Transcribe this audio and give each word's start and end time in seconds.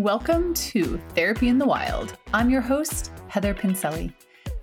Welcome 0.00 0.54
to 0.54 0.96
Therapy 1.14 1.48
in 1.48 1.58
the 1.58 1.66
Wild. 1.66 2.16
I'm 2.32 2.48
your 2.48 2.62
host, 2.62 3.12
Heather 3.28 3.52
Pincelli. 3.52 4.14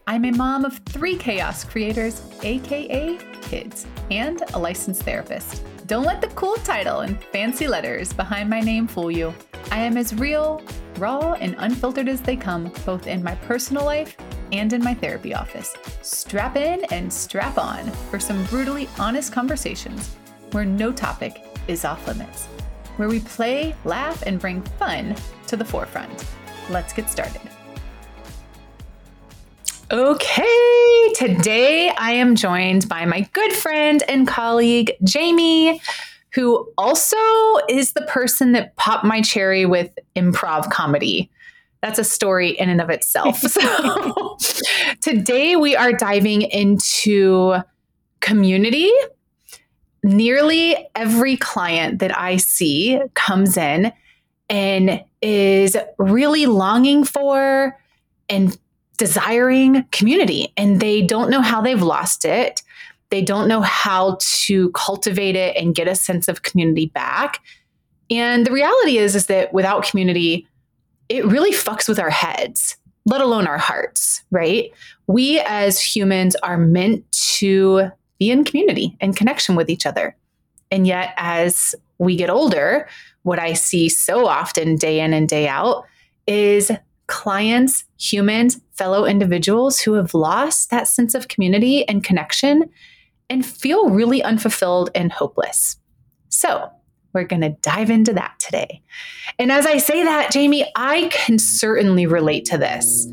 I'm 0.07 0.25
a 0.25 0.31
mom 0.31 0.65
of 0.65 0.79
three 0.89 1.15
chaos 1.15 1.63
creators, 1.63 2.23
aka 2.41 3.20
kids, 3.44 3.86
and 4.10 4.42
a 4.55 4.58
licensed 4.58 5.04
therapist. 5.04 5.63
Don't 5.86 6.05
let 6.05 6.21
the 6.21 6.28
cool 6.29 6.55
title 6.55 7.02
and 7.02 7.23
fancy 7.26 7.68
letters 7.68 8.13
behind 8.13 8.50
my 8.50 8.61
name 8.61 8.88
fool 8.88 9.11
you. 9.11 9.31
I 9.70 9.77
am 9.77 9.95
as 9.95 10.15
real, 10.15 10.63
raw, 10.97 11.34
and 11.34 11.55
unfiltered 11.59 12.09
as 12.09 12.21
they 12.21 12.35
come, 12.35 12.73
both 12.83 13.05
in 13.05 13.21
my 13.21 13.35
personal 13.35 13.85
life 13.85 14.17
and 14.51 14.73
in 14.73 14.83
my 14.83 14.95
therapy 14.95 15.35
office. 15.35 15.75
Strap 16.01 16.55
in 16.55 16.83
and 16.85 17.13
strap 17.13 17.59
on 17.59 17.85
for 18.09 18.19
some 18.19 18.43
brutally 18.45 18.89
honest 18.97 19.31
conversations 19.31 20.15
where 20.51 20.65
no 20.65 20.91
topic 20.91 21.45
is 21.67 21.85
off 21.85 22.07
limits 22.07 22.47
where 22.98 23.07
we 23.07 23.20
play, 23.21 23.75
laugh, 23.86 24.21
and 24.24 24.39
bring 24.39 24.61
fun 24.61 25.15
to 25.47 25.56
the 25.56 25.65
forefront. 25.65 26.25
Let's 26.69 26.93
get 26.93 27.10
started. 27.10 27.42
Okay, 29.89 31.14
today 31.15 31.89
I 31.97 32.11
am 32.11 32.36
joined 32.36 32.89
by 32.89 33.06
my 33.06 33.22
good 33.31 33.53
friend 33.53 34.03
and 34.09 34.28
colleague, 34.28 34.92
Jamie, 35.03 35.80
who 36.33 36.70
also 36.78 37.16
is 37.70 37.94
the 37.94 38.02
person 38.02 38.52
that 38.52 38.75
popped 38.75 39.06
my 39.06 39.22
cherry 39.22 39.66
with 39.66 39.89
improv 40.16 40.70
comedy. 40.70 41.31
That's 41.81 42.00
a 42.00 42.03
story 42.03 42.50
in 42.50 42.67
and 42.67 42.81
of 42.81 42.89
itself. 42.89 43.38
so, 43.39 44.38
today 45.02 45.56
we 45.56 45.73
are 45.75 45.94
diving 45.94 46.42
into 46.42 47.56
community 48.20 48.92
nearly 50.08 50.88
every 50.95 51.38
client 51.38 52.00
that 52.00 52.17
I 52.17 52.38
see 52.38 53.00
comes 53.14 53.58
in 53.58 53.92
and 54.50 55.03
is 55.22 55.76
really 55.98 56.45
longing 56.45 57.04
for 57.04 57.78
and 58.30 58.58
desiring 58.98 59.84
community, 59.92 60.52
and 60.58 60.80
they 60.80 61.02
don't 61.02 61.30
know 61.30 61.42
how 61.42 61.62
they've 61.62 61.81
lost 61.81 62.26
it. 62.26 62.64
They 63.09 63.22
don't 63.22 63.48
know 63.48 63.62
how 63.62 64.18
to 64.46 64.72
cultivate 64.72 65.36
it 65.36 65.56
and 65.56 65.76
get 65.76 65.88
a 65.88 65.96
sense 65.96 66.28
of 66.28 66.42
community 66.42 66.88
back. 66.88 67.42
And 68.09 68.46
the 68.46 68.52
reality 68.52 68.98
is, 68.98 69.16
is 69.16 69.28
that 69.28 69.53
without 69.53 69.86
community, 69.86 70.48
it 71.09 71.26
really 71.26 71.52
fucks 71.52 71.88
with 71.88 72.00
our 72.00 72.09
heads, 72.09 72.78
let 73.06 73.22
alone 73.22 73.48
our 73.48 73.58
hearts, 73.58 74.24
right? 74.31 74.72
We 75.06 75.40
as 75.42 75.80
humans 75.80 76.36
are 76.38 76.58
meant 76.58 77.09
to 77.38 77.92
be 78.20 78.32
in 78.32 78.44
community 78.44 78.98
and 79.00 79.16
connection 79.16 79.56
with 79.56 79.70
each 79.70 79.86
other. 79.86 80.16
And 80.72 80.86
yet, 80.86 81.14
as 81.18 81.76
we 81.98 82.16
get 82.16 82.30
older, 82.30 82.88
what 83.24 83.40
I 83.40 83.54
see 83.54 83.90
so 83.90 84.28
often, 84.28 84.76
day 84.76 85.00
in 85.00 85.14
and 85.14 85.28
day 85.28 85.48
out, 85.48 85.86
is 86.28 86.72
clients, 87.08 87.86
humans, 88.00 88.59
fellow 88.74 89.06
individuals 89.06 89.80
who 89.80 89.94
have 89.94 90.14
lost 90.14 90.70
that 90.70 90.88
sense 90.88 91.16
of 91.16 91.28
community 91.28 91.88
and 91.88 92.04
connection 92.04 92.70
and 93.30 93.46
feel 93.46 93.90
really 93.90 94.22
unfulfilled 94.22 94.90
and 94.94 95.12
hopeless. 95.12 95.78
So, 96.30 96.70
we're 97.14 97.24
going 97.24 97.42
to 97.42 97.58
dive 97.62 97.90
into 97.90 98.14
that 98.14 98.36
today. 98.38 98.81
And 99.40 99.52
as 99.52 99.66
I 99.66 99.78
say 99.78 100.04
that, 100.04 100.31
Jamie, 100.31 100.70
I 100.76 101.09
can 101.12 101.40
certainly 101.40 102.06
relate 102.06 102.46
to 102.46 102.58
this. 102.58 103.08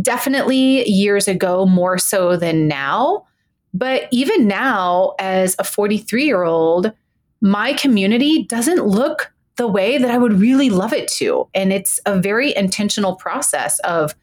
Definitely 0.00 0.88
years 0.88 1.28
ago, 1.28 1.64
more 1.64 1.98
so 1.98 2.36
than 2.36 2.66
now. 2.66 3.26
But 3.74 4.08
even 4.10 4.46
now, 4.46 5.14
as 5.18 5.56
a 5.58 5.64
43 5.64 6.24
year 6.24 6.42
old, 6.42 6.92
my 7.40 7.72
community 7.72 8.44
doesn't 8.44 8.86
look 8.86 9.32
the 9.56 9.66
way 9.66 9.98
that 9.98 10.10
I 10.10 10.18
would 10.18 10.34
really 10.34 10.70
love 10.70 10.92
it 10.92 11.08
to. 11.12 11.48
And 11.54 11.72
it's 11.72 12.00
a 12.06 12.18
very 12.18 12.54
intentional 12.56 13.16
process 13.16 13.78
of 13.80 14.14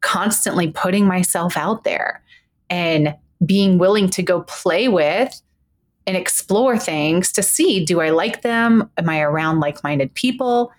constantly 0.00 0.70
putting 0.70 1.06
myself 1.06 1.56
out 1.56 1.84
there 1.84 2.22
and 2.68 3.14
being 3.44 3.78
willing 3.78 4.08
to 4.10 4.22
go 4.22 4.42
play 4.42 4.88
with 4.88 5.40
and 6.06 6.16
explore 6.16 6.78
things 6.78 7.30
to 7.32 7.42
see 7.42 7.84
do 7.84 8.00
I 8.00 8.10
like 8.10 8.42
them? 8.42 8.90
Am 8.98 9.08
I 9.08 9.20
around 9.20 9.60
like 9.60 9.84
minded 9.84 10.12
people? 10.14 10.72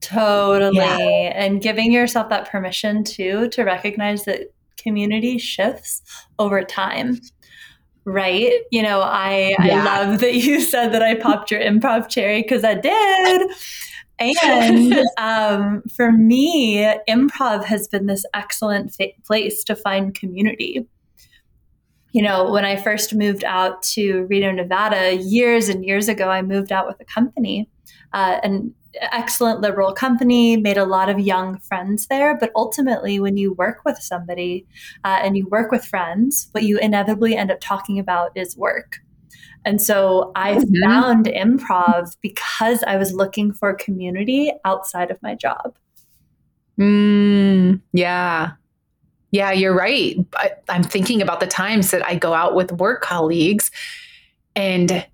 Totally. 0.00 0.76
Yeah. 0.76 1.32
And 1.34 1.62
giving 1.62 1.92
yourself 1.92 2.28
that 2.28 2.48
permission 2.48 3.04
too 3.04 3.48
to 3.50 3.64
recognize 3.64 4.24
that 4.24 4.53
community 4.84 5.38
shifts 5.38 6.02
over 6.38 6.62
time 6.62 7.18
right? 8.04 8.52
You 8.70 8.82
know 8.82 9.00
i 9.00 9.56
yeah. 9.62 9.80
i 9.80 9.84
love 9.84 10.20
that 10.20 10.34
you 10.46 10.60
said 10.60 10.92
that 10.92 11.02
i 11.02 11.14
popped 11.14 11.50
your 11.50 11.60
improv 11.60 12.08
cherry 12.08 12.42
because 12.42 12.64
i 12.64 12.74
did. 12.74 13.50
And 14.20 14.94
um, 15.18 15.82
for 15.94 16.12
me 16.12 16.84
improv 17.08 17.64
has 17.64 17.88
been 17.88 18.06
this 18.06 18.24
excellent 18.34 18.94
fa- 18.94 19.08
place 19.26 19.64
to 19.64 19.74
find 19.74 20.14
community. 20.14 20.86
You 22.12 22.22
know 22.22 22.50
when 22.50 22.64
i 22.64 22.76
first 22.76 23.14
moved 23.14 23.42
out 23.42 23.82
to 23.94 24.26
reno 24.30 24.52
nevada 24.52 25.16
years 25.16 25.68
and 25.68 25.84
years 25.84 26.08
ago 26.08 26.28
i 26.28 26.42
moved 26.42 26.70
out 26.70 26.86
with 26.86 27.00
a 27.00 27.04
company 27.04 27.68
uh, 28.12 28.38
and 28.44 28.72
excellent 29.00 29.60
liberal 29.60 29.92
company, 29.92 30.56
made 30.56 30.76
a 30.76 30.84
lot 30.84 31.08
of 31.08 31.18
young 31.18 31.58
friends 31.58 32.06
there. 32.06 32.36
But 32.36 32.50
ultimately, 32.54 33.20
when 33.20 33.36
you 33.36 33.52
work 33.54 33.80
with 33.84 33.98
somebody 33.98 34.66
uh, 35.04 35.20
and 35.22 35.36
you 35.36 35.46
work 35.48 35.70
with 35.70 35.84
friends, 35.84 36.48
what 36.52 36.64
you 36.64 36.78
inevitably 36.78 37.36
end 37.36 37.50
up 37.50 37.60
talking 37.60 37.98
about 37.98 38.36
is 38.36 38.56
work. 38.56 38.98
And 39.64 39.80
so 39.80 40.30
I 40.36 40.56
mm-hmm. 40.56 40.90
found 40.90 41.26
improv 41.26 42.16
because 42.20 42.82
I 42.86 42.96
was 42.96 43.12
looking 43.12 43.52
for 43.52 43.74
community 43.74 44.52
outside 44.64 45.10
of 45.10 45.22
my 45.22 45.34
job. 45.34 45.76
Mm, 46.78 47.80
yeah. 47.92 48.52
Yeah, 49.30 49.52
you're 49.52 49.74
right. 49.74 50.16
I, 50.36 50.52
I'm 50.68 50.84
thinking 50.84 51.20
about 51.20 51.40
the 51.40 51.46
times 51.46 51.90
that 51.90 52.06
I 52.06 52.14
go 52.14 52.34
out 52.34 52.54
with 52.54 52.70
work 52.72 53.02
colleagues 53.02 53.70
and 54.54 55.04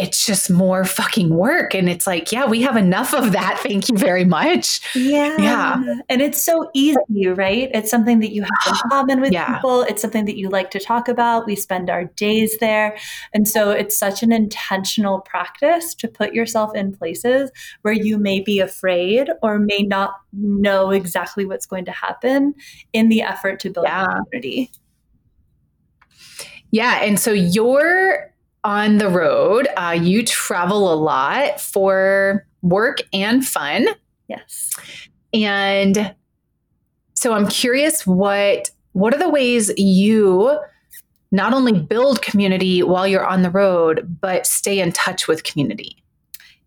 it's 0.00 0.24
just 0.24 0.50
more 0.50 0.82
fucking 0.84 1.28
work. 1.28 1.74
And 1.74 1.86
it's 1.86 2.06
like, 2.06 2.32
yeah, 2.32 2.46
we 2.46 2.62
have 2.62 2.74
enough 2.74 3.12
of 3.12 3.32
that. 3.32 3.58
Thank 3.62 3.90
you 3.90 3.98
very 3.98 4.24
much. 4.24 4.80
Yeah. 4.96 5.36
Yeah. 5.38 5.82
And 6.08 6.22
it's 6.22 6.40
so 6.42 6.70
easy, 6.72 7.26
right? 7.26 7.70
It's 7.74 7.90
something 7.90 8.20
that 8.20 8.32
you 8.32 8.42
have 8.42 8.74
in 8.74 8.74
common 8.90 9.20
with 9.20 9.32
yeah. 9.32 9.54
people. 9.54 9.82
It's 9.82 10.00
something 10.00 10.24
that 10.24 10.38
you 10.38 10.48
like 10.48 10.70
to 10.70 10.80
talk 10.80 11.08
about. 11.08 11.44
We 11.44 11.54
spend 11.54 11.90
our 11.90 12.04
days 12.04 12.56
there. 12.60 12.96
And 13.34 13.46
so 13.46 13.70
it's 13.70 13.96
such 13.96 14.22
an 14.22 14.32
intentional 14.32 15.20
practice 15.20 15.94
to 15.96 16.08
put 16.08 16.32
yourself 16.32 16.74
in 16.74 16.92
places 16.92 17.50
where 17.82 17.94
you 17.94 18.16
may 18.16 18.40
be 18.40 18.58
afraid 18.58 19.28
or 19.42 19.58
may 19.58 19.82
not 19.82 20.14
know 20.32 20.90
exactly 20.90 21.44
what's 21.44 21.66
going 21.66 21.84
to 21.84 21.92
happen 21.92 22.54
in 22.94 23.10
the 23.10 23.20
effort 23.20 23.60
to 23.60 23.70
build 23.70 23.86
yeah. 23.86 24.06
community. 24.06 24.70
Yeah. 26.70 27.02
And 27.02 27.20
so 27.20 27.32
you're 27.32 28.30
on 28.64 28.98
the 28.98 29.08
road. 29.08 29.68
Uh, 29.76 29.98
you 30.00 30.24
travel 30.24 30.92
a 30.92 30.96
lot 30.96 31.60
for 31.60 32.46
work 32.62 32.98
and 33.12 33.46
fun. 33.46 33.88
Yes. 34.28 34.70
And 35.32 36.14
so 37.14 37.32
I'm 37.32 37.48
curious 37.48 38.06
what 38.06 38.70
what 38.92 39.14
are 39.14 39.18
the 39.18 39.28
ways 39.28 39.70
you 39.76 40.58
not 41.30 41.54
only 41.54 41.72
build 41.72 42.22
community 42.22 42.82
while 42.82 43.06
you're 43.06 43.26
on 43.26 43.42
the 43.42 43.50
road, 43.50 44.18
but 44.20 44.46
stay 44.46 44.80
in 44.80 44.90
touch 44.90 45.28
with 45.28 45.44
community? 45.44 46.02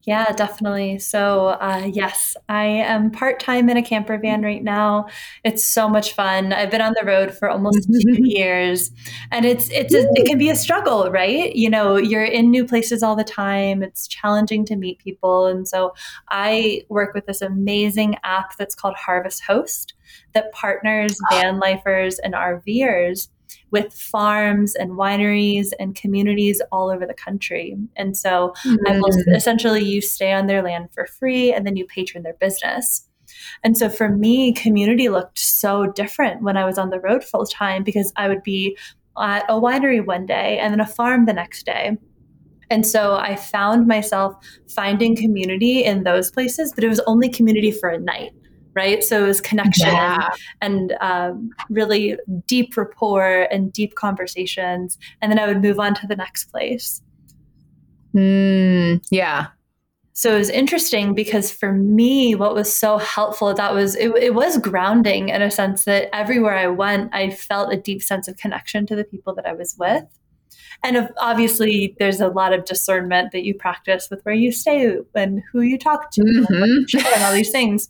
Yeah, 0.06 0.34
definitely. 0.34 1.00
So, 1.00 1.48
uh, 1.62 1.90
yes, 1.92 2.36
I 2.50 2.66
am 2.66 3.10
part 3.10 3.40
time 3.40 3.70
in 3.70 3.78
a 3.78 3.82
camper 3.82 4.18
van 4.18 4.42
right 4.42 4.62
now. 4.62 5.08
It's 5.46 5.64
so 5.64 5.88
much 5.88 6.14
fun. 6.14 6.52
I've 6.52 6.70
been 6.70 6.82
on 6.82 6.94
the 7.00 7.06
road 7.06 7.34
for 7.34 7.50
almost 7.50 7.88
two 7.88 8.18
years, 8.22 8.92
and 9.32 9.46
it's 9.46 9.70
it's 9.70 9.94
a, 9.94 10.06
it 10.16 10.28
can 10.28 10.38
be 10.38 10.50
a 10.50 10.58
struggle, 10.58 11.10
right? 11.10 11.56
You 11.56 11.70
know, 11.70 11.96
you're 11.96 12.26
in 12.26 12.52
new 12.52 12.66
places 12.66 13.02
all 13.02 13.16
the 13.16 13.24
time. 13.24 13.82
It's 13.82 14.06
challenging 14.06 14.66
to 14.66 14.76
meet 14.76 15.00
people, 15.00 15.46
and 15.46 15.66
so 15.66 15.94
I 16.30 16.84
work 16.90 17.14
with 17.14 17.26
this 17.26 17.42
amazing 17.42 18.18
app 18.26 18.58
that's 18.58 18.76
called 18.76 18.96
Harvest 18.96 19.44
Host 19.44 19.94
that 20.34 20.52
partners 20.52 21.18
van 21.32 21.60
lifers 21.60 22.20
and 22.20 22.34
RVers 22.34 23.30
with 23.74 23.92
farms 23.92 24.76
and 24.76 24.92
wineries 24.92 25.72
and 25.80 25.96
communities 25.96 26.62
all 26.72 26.92
over 26.92 27.08
the 27.08 27.14
country. 27.14 27.76
And 27.96 28.16
so 28.16 28.54
mm-hmm. 28.64 29.34
essentially 29.34 29.84
you 29.84 30.00
stay 30.00 30.32
on 30.32 30.46
their 30.46 30.62
land 30.62 30.90
for 30.94 31.08
free 31.08 31.52
and 31.52 31.66
then 31.66 31.76
you 31.76 31.86
patron 31.88 32.24
their 32.24 32.36
business. 32.36 33.10
And 33.64 33.76
so 33.76 33.90
for 33.90 34.10
me, 34.10 34.54
community 34.54 35.10
looked 35.10 35.40
so 35.40 35.88
different 35.88 36.44
when 36.44 36.56
I 36.56 36.66
was 36.66 36.78
on 36.78 36.92
the 36.92 37.00
road 37.00 37.24
full 37.24 37.48
time 37.48 37.84
because 37.84 38.14
I 38.16 38.28
would 38.28 38.44
be 38.44 38.78
at 39.20 39.44
a 39.50 39.60
winery 39.60 40.06
one 40.06 40.28
day 40.28 40.60
and 40.60 40.72
then 40.72 40.80
a 40.80 40.86
farm 40.86 41.26
the 41.26 41.34
next 41.34 41.66
day. 41.66 41.98
And 42.70 42.86
so 42.86 43.16
I 43.16 43.36
found 43.36 43.88
myself 43.88 44.36
finding 44.70 45.16
community 45.16 45.84
in 45.84 46.04
those 46.04 46.30
places, 46.30 46.72
but 46.76 46.84
it 46.84 46.90
was 46.90 47.02
only 47.08 47.28
community 47.28 47.72
for 47.72 47.90
a 47.90 48.00
night 48.00 48.34
right? 48.76 49.04
So 49.04 49.24
it 49.24 49.28
was 49.28 49.42
connection 49.42 49.88
yeah. 49.88 50.30
and 50.62 50.94
um, 51.02 51.50
really 51.70 52.18
deep 52.48 52.76
rapport 52.76 53.48
and 53.52 53.72
deep 53.72 53.96
conversations. 53.96 54.98
And 55.22 55.32
then 55.32 55.40
I 55.40 55.48
would 55.48 55.62
move 55.62 55.80
on 55.80 55.94
to 55.96 56.08
the 56.08 56.16
next 56.16 56.46
place. 56.46 57.02
Mm, 58.16 59.04
yeah. 59.10 59.48
so 60.14 60.36
it 60.36 60.38
was 60.38 60.50
interesting 60.50 61.16
because 61.16 61.52
for 61.52 61.74
me 61.74 62.36
what 62.36 62.54
was 62.54 62.72
so 62.72 63.00
helpful 63.00 63.52
that 63.56 63.74
was 63.74 63.96
it, 63.96 64.10
it, 64.18 64.36
was 64.36 64.60
grounding 64.60 65.30
in 65.30 65.42
a 65.42 65.50
sense 65.50 65.86
that 65.86 66.16
everywhere 66.16 66.56
i 66.56 66.68
went 66.68 67.10
i 67.12 67.32
felt 67.32 67.74
a 67.74 67.76
deep 67.76 68.04
sense 68.04 68.28
of 68.28 68.38
connection 68.38 68.86
to 68.86 68.96
the 68.96 69.04
people 69.04 69.34
that 69.34 69.48
i 69.48 69.54
was 69.54 69.76
with 69.80 70.04
and 70.84 71.10
obviously 71.18 71.96
there's 72.00 72.22
a 72.22 72.28
lot 72.28 72.54
of 72.54 72.66
discernment 72.66 73.32
that 73.32 73.44
you 73.44 73.54
practice 73.54 74.10
with 74.10 74.22
where 74.24 74.36
you 74.36 74.52
stay 74.52 74.98
and 75.16 75.42
who 75.52 75.62
you 75.62 75.78
talk 75.78 76.12
to 76.12 76.22
mm-hmm. 76.22 76.54
and, 76.54 77.06
and 77.14 77.24
all 77.24 77.34
these 77.34 77.52
things 77.52 77.90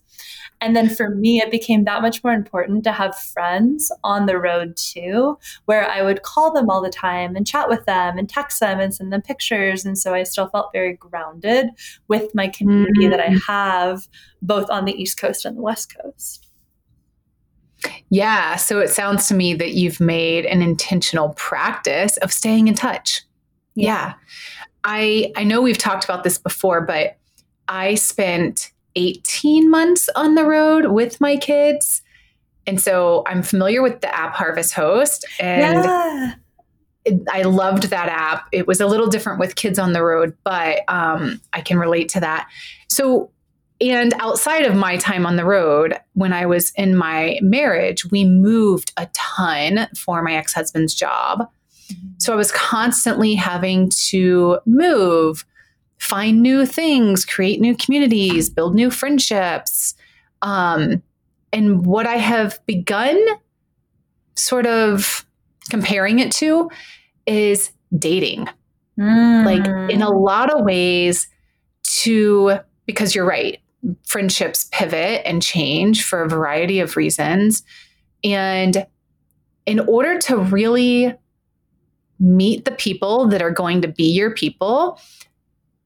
and 0.63 0.77
then 0.77 0.87
for 0.87 1.09
me, 1.09 1.41
it 1.41 1.51
became 1.51 1.83
that 1.83 2.01
much 2.01 2.23
more 2.23 2.31
important 2.31 2.85
to 2.85 2.93
have 2.93 3.19
friends 3.19 3.91
on 4.01 4.27
the 4.27 4.37
road 4.37 4.77
too, 4.77 5.37
where 5.65 5.89
I 5.89 6.01
would 6.01 6.23
call 6.23 6.53
them 6.53 6.69
all 6.69 6.81
the 6.81 6.89
time 6.89 7.35
and 7.35 7.45
chat 7.45 7.67
with 7.67 7.83
them 7.85 8.17
and 8.17 8.29
text 8.29 8.61
them 8.61 8.79
and 8.79 8.95
send 8.95 9.11
them 9.11 9.21
pictures. 9.21 9.83
And 9.83 9.97
so 9.97 10.13
I 10.13 10.23
still 10.23 10.47
felt 10.47 10.71
very 10.71 10.93
grounded 10.93 11.67
with 12.07 12.33
my 12.33 12.47
community 12.47 13.01
mm-hmm. 13.01 13.11
that 13.11 13.19
I 13.19 13.31
mm. 13.31 13.41
have 13.45 14.07
both 14.41 14.69
on 14.69 14.85
the 14.85 14.93
East 14.93 15.19
Coast 15.19 15.43
and 15.43 15.57
the 15.57 15.61
West 15.61 15.93
Coast. 16.01 16.42
Yeah. 18.09 18.55
So 18.55 18.79
it 18.79 18.89
sounds 18.89 19.27
to 19.27 19.33
me 19.33 19.53
that 19.55 19.73
you've 19.73 19.99
made 19.99 20.45
an 20.45 20.61
intentional 20.61 21.29
practice 21.29 22.17
of 22.17 22.31
staying 22.31 22.67
in 22.67 22.73
touch. 22.73 23.23
Yeah. 23.75 23.85
yeah. 23.85 24.13
I 24.83 25.31
I 25.35 25.43
know 25.43 25.61
we've 25.61 25.77
talked 25.77 26.03
about 26.03 26.23
this 26.23 26.37
before, 26.37 26.81
but 26.81 27.17
I 27.67 27.95
spent 27.95 28.71
18 28.95 29.69
months 29.69 30.09
on 30.15 30.35
the 30.35 30.45
road 30.45 30.87
with 30.87 31.19
my 31.19 31.37
kids. 31.37 32.01
And 32.65 32.79
so 32.79 33.23
I'm 33.27 33.43
familiar 33.43 33.81
with 33.81 34.01
the 34.01 34.15
app 34.15 34.35
Harvest 34.35 34.73
Host 34.73 35.25
and 35.39 35.83
yeah. 35.83 36.33
it, 37.05 37.21
I 37.31 37.41
loved 37.41 37.83
that 37.83 38.09
app. 38.09 38.47
It 38.51 38.67
was 38.67 38.79
a 38.79 38.87
little 38.87 39.07
different 39.07 39.39
with 39.39 39.55
kids 39.55 39.79
on 39.79 39.93
the 39.93 40.03
road, 40.03 40.37
but 40.43 40.81
um, 40.87 41.41
I 41.51 41.61
can 41.61 41.77
relate 41.77 42.09
to 42.09 42.19
that. 42.21 42.47
So, 42.87 43.31
and 43.91 44.13
outside 44.19 44.65
of 44.65 44.75
my 44.75 44.97
time 44.97 45.25
on 45.25 45.35
the 45.35 45.45
road, 45.45 45.97
when 46.13 46.33
I 46.33 46.45
was 46.45 46.71
in 46.71 46.95
my 46.95 47.37
marriage, 47.41 48.09
we 48.11 48.23
moved 48.23 48.93
a 48.97 49.07
ton 49.13 49.87
for 49.97 50.21
my 50.21 50.35
ex 50.35 50.53
husband's 50.53 50.93
job. 50.95 51.49
So 52.17 52.33
I 52.33 52.35
was 52.35 52.51
constantly 52.51 53.35
having 53.35 53.89
to 54.09 54.59
move 54.65 55.45
find 55.99 56.41
new 56.41 56.65
things, 56.65 57.23
create 57.23 57.61
new 57.61 57.75
communities, 57.77 58.49
build 58.49 58.75
new 58.75 58.91
friendships. 58.91 59.95
Um, 60.41 61.01
and 61.53 61.85
what 61.85 62.05
I 62.05 62.17
have 62.17 62.59
begun 62.65 63.17
sort 64.35 64.65
of 64.65 65.25
comparing 65.69 66.19
it 66.19 66.31
to 66.33 66.69
is 67.25 67.71
dating. 67.97 68.49
Mm. 68.99 69.45
Like 69.45 69.91
in 69.91 70.01
a 70.01 70.09
lot 70.09 70.51
of 70.51 70.65
ways, 70.65 71.27
to 72.01 72.59
because 72.85 73.15
you're 73.15 73.25
right, 73.25 73.59
friendships 74.03 74.69
pivot 74.71 75.21
and 75.25 75.41
change 75.41 76.03
for 76.03 76.23
a 76.23 76.29
variety 76.29 76.79
of 76.79 76.95
reasons. 76.95 77.63
And 78.23 78.85
in 79.65 79.79
order 79.81 80.19
to 80.19 80.37
really 80.37 81.13
meet 82.19 82.65
the 82.65 82.71
people 82.71 83.27
that 83.27 83.41
are 83.41 83.51
going 83.51 83.81
to 83.81 83.87
be 83.87 84.11
your 84.11 84.31
people, 84.31 84.99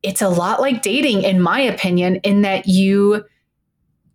it's 0.03 0.21
a 0.21 0.29
lot 0.29 0.61
like 0.61 0.81
dating, 0.81 1.23
in 1.23 1.41
my 1.41 1.59
opinion, 1.59 2.17
in 2.17 2.43
that 2.43 2.67
you 2.67 3.25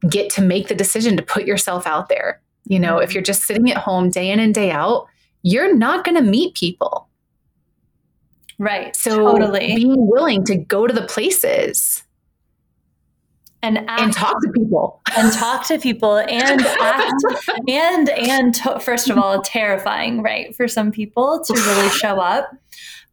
get 0.09 0.31
to 0.31 0.43
make 0.43 0.69
the 0.69 0.75
decision 0.75 1.17
to 1.17 1.23
put 1.23 1.45
yourself 1.45 1.87
out 1.87 2.09
there. 2.09 2.41
You 2.65 2.79
know, 2.79 2.99
if 2.99 3.09
mm-hmm. 3.09 3.15
you're 3.15 3.23
just 3.23 3.43
sitting 3.43 3.71
at 3.71 3.77
home 3.77 4.11
day 4.11 4.31
in 4.31 4.39
and 4.39 4.55
day 4.55 4.71
out, 4.71 5.07
you're 5.43 5.75
not 5.75 6.05
going 6.05 6.17
to 6.17 6.23
meet 6.23 6.55
people. 6.55 7.09
Right. 8.59 8.95
So 8.95 9.33
totally. 9.33 9.75
being 9.75 10.09
willing 10.09 10.45
to 10.45 10.57
go 10.57 10.87
to 10.87 10.95
the 10.95 11.07
places 11.07 12.05
and 13.63 13.79
act, 13.89 14.01
and 14.01 14.13
talk 14.13 14.43
to 14.43 14.51
people 14.53 15.01
and 15.17 15.33
talk 15.33 15.67
to 15.67 15.79
people 15.79 16.19
and 16.19 16.61
act 16.81 17.23
and 17.69 18.09
and 18.11 18.55
to, 18.55 18.81
first 18.81 19.09
of 19.09 19.17
all 19.17 19.41
terrifying 19.43 20.21
right 20.21 20.55
for 20.57 20.67
some 20.67 20.91
people 20.91 21.43
to 21.45 21.55
really 21.55 21.89
show 22.01 22.21
up 22.21 22.51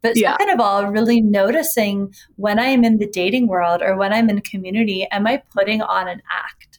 but 0.02 0.16
yeah. 0.16 0.32
second 0.32 0.50
of 0.54 0.60
all, 0.60 0.86
really 0.86 1.20
noticing 1.20 2.14
when 2.36 2.58
I 2.58 2.66
am 2.66 2.84
in 2.84 2.98
the 2.98 3.06
dating 3.06 3.48
world 3.48 3.82
or 3.82 3.96
when 3.96 4.12
I'm 4.12 4.30
in 4.30 4.40
community, 4.40 5.06
am 5.10 5.26
I 5.26 5.42
putting 5.54 5.82
on 5.82 6.08
an 6.08 6.22
act? 6.30 6.78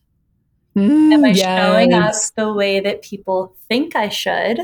Mm, 0.75 1.13
am 1.13 1.25
I 1.25 1.29
yes. 1.29 1.61
showing 1.61 1.93
up 1.93 2.13
the 2.35 2.53
way 2.53 2.79
that 2.79 3.01
people 3.01 3.55
think 3.67 3.95
I 3.95 4.09
should 4.09 4.59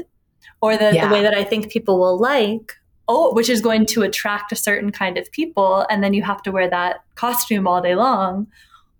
or 0.61 0.77
the, 0.77 0.93
yeah. 0.93 1.07
the 1.07 1.13
way 1.13 1.21
that 1.21 1.35
I 1.35 1.43
think 1.43 1.71
people 1.71 1.99
will 1.99 2.17
like? 2.17 2.73
Oh, 3.09 3.33
which 3.33 3.49
is 3.49 3.61
going 3.61 3.85
to 3.87 4.03
attract 4.03 4.51
a 4.51 4.55
certain 4.55 4.91
kind 4.91 5.17
of 5.17 5.31
people. 5.31 5.85
And 5.89 6.03
then 6.03 6.13
you 6.13 6.23
have 6.23 6.41
to 6.43 6.51
wear 6.51 6.69
that 6.69 6.97
costume 7.15 7.65
all 7.65 7.81
day 7.81 7.95
long. 7.95 8.47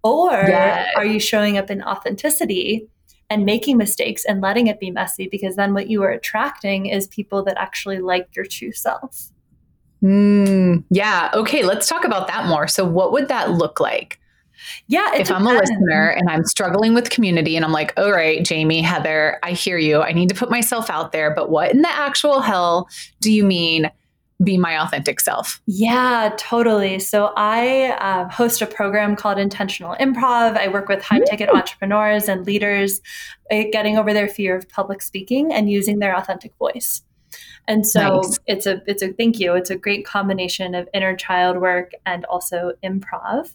Or 0.07 0.31
yes. 0.31 0.89
are 0.95 1.06
you 1.06 1.19
showing 1.19 1.57
up 1.57 1.69
in 1.69 1.81
authenticity 1.81 2.88
and 3.30 3.45
making 3.45 3.77
mistakes 3.77 4.24
and 4.25 4.42
letting 4.42 4.68
it 4.68 4.80
be 4.80 4.92
messy? 4.92 5.27
Because 5.27 5.56
then 5.56 5.74
what 5.74 5.89
you 5.89 6.04
are 6.04 6.12
attracting 6.12 6.88
is 6.88 7.07
people 7.07 7.44
that 7.44 7.57
actually 7.57 8.00
like 8.00 8.27
your 8.36 8.45
true 8.45 8.71
self. 8.71 9.31
Mm, 10.04 10.83
yeah. 10.89 11.31
Okay. 11.33 11.63
Let's 11.63 11.88
talk 11.88 12.06
about 12.06 12.27
that 12.27 12.48
more. 12.48 12.68
So, 12.68 12.86
what 12.86 13.12
would 13.12 13.27
that 13.30 13.51
look 13.51 13.80
like? 13.80 14.19
Yeah. 14.88 15.13
if 15.13 15.27
depends. 15.27 15.31
I'm 15.31 15.48
a 15.48 15.59
listener 15.59 16.10
and 16.10 16.30
I'm 16.30 16.44
struggling 16.44 16.94
with 16.94 17.10
community 17.10 17.56
and 17.56 17.63
I'm 17.65 17.71
like, 17.71 17.94
all 17.98 18.12
right, 18.12 18.44
Jamie, 18.44 18.81
Heather, 18.81 19.39
I 19.44 19.51
hear 19.51 19.77
you. 19.77 20.01
I 20.01 20.13
need 20.13 20.30
to 20.30 20.36
put 20.36 20.50
myself 20.50 20.89
out 20.89 21.12
there. 21.12 21.33
But 21.33 21.50
what 21.50 21.71
in 21.71 21.81
the 21.81 21.89
actual 21.89 22.42
hell 22.42 22.88
do 23.21 23.31
you 23.31 23.44
mean? 23.44 23.89
Be 24.44 24.57
my 24.57 24.80
authentic 24.80 25.19
self. 25.19 25.62
Yeah, 25.66 26.31
totally. 26.38 27.00
So 27.00 27.34
I 27.36 27.89
uh, 28.00 28.30
host 28.30 28.62
a 28.62 28.68
program 28.68 29.16
called 29.16 29.39
Intentional 29.39 29.95
Improv. 30.00 30.57
I 30.57 30.68
work 30.68 30.88
with 30.88 31.04
high 31.04 31.22
ticket 31.22 31.50
entrepreneurs 31.50 32.30
and 32.30 32.45
leaders 32.45 33.01
uh, 33.50 33.63
getting 33.72 33.98
over 33.98 34.13
their 34.13 34.28
fear 34.28 34.56
of 34.56 34.69
public 34.69 35.01
speaking 35.01 35.51
and 35.51 35.72
using 35.72 36.00
their 36.00 36.16
authentic 36.16 36.54
voice. 36.60 37.01
And 37.68 37.86
so 37.86 38.22
nice. 38.22 38.39
it's 38.45 38.66
a 38.66 38.81
it's 38.86 39.01
a 39.01 39.12
thank 39.12 39.39
you. 39.39 39.54
It's 39.56 39.69
a 39.69 39.75
great 39.75 40.06
combination 40.06 40.75
of 40.75 40.88
inner 40.94 41.16
child 41.16 41.57
work 41.57 41.92
and 42.06 42.24
also 42.25 42.74
improv. 42.84 43.54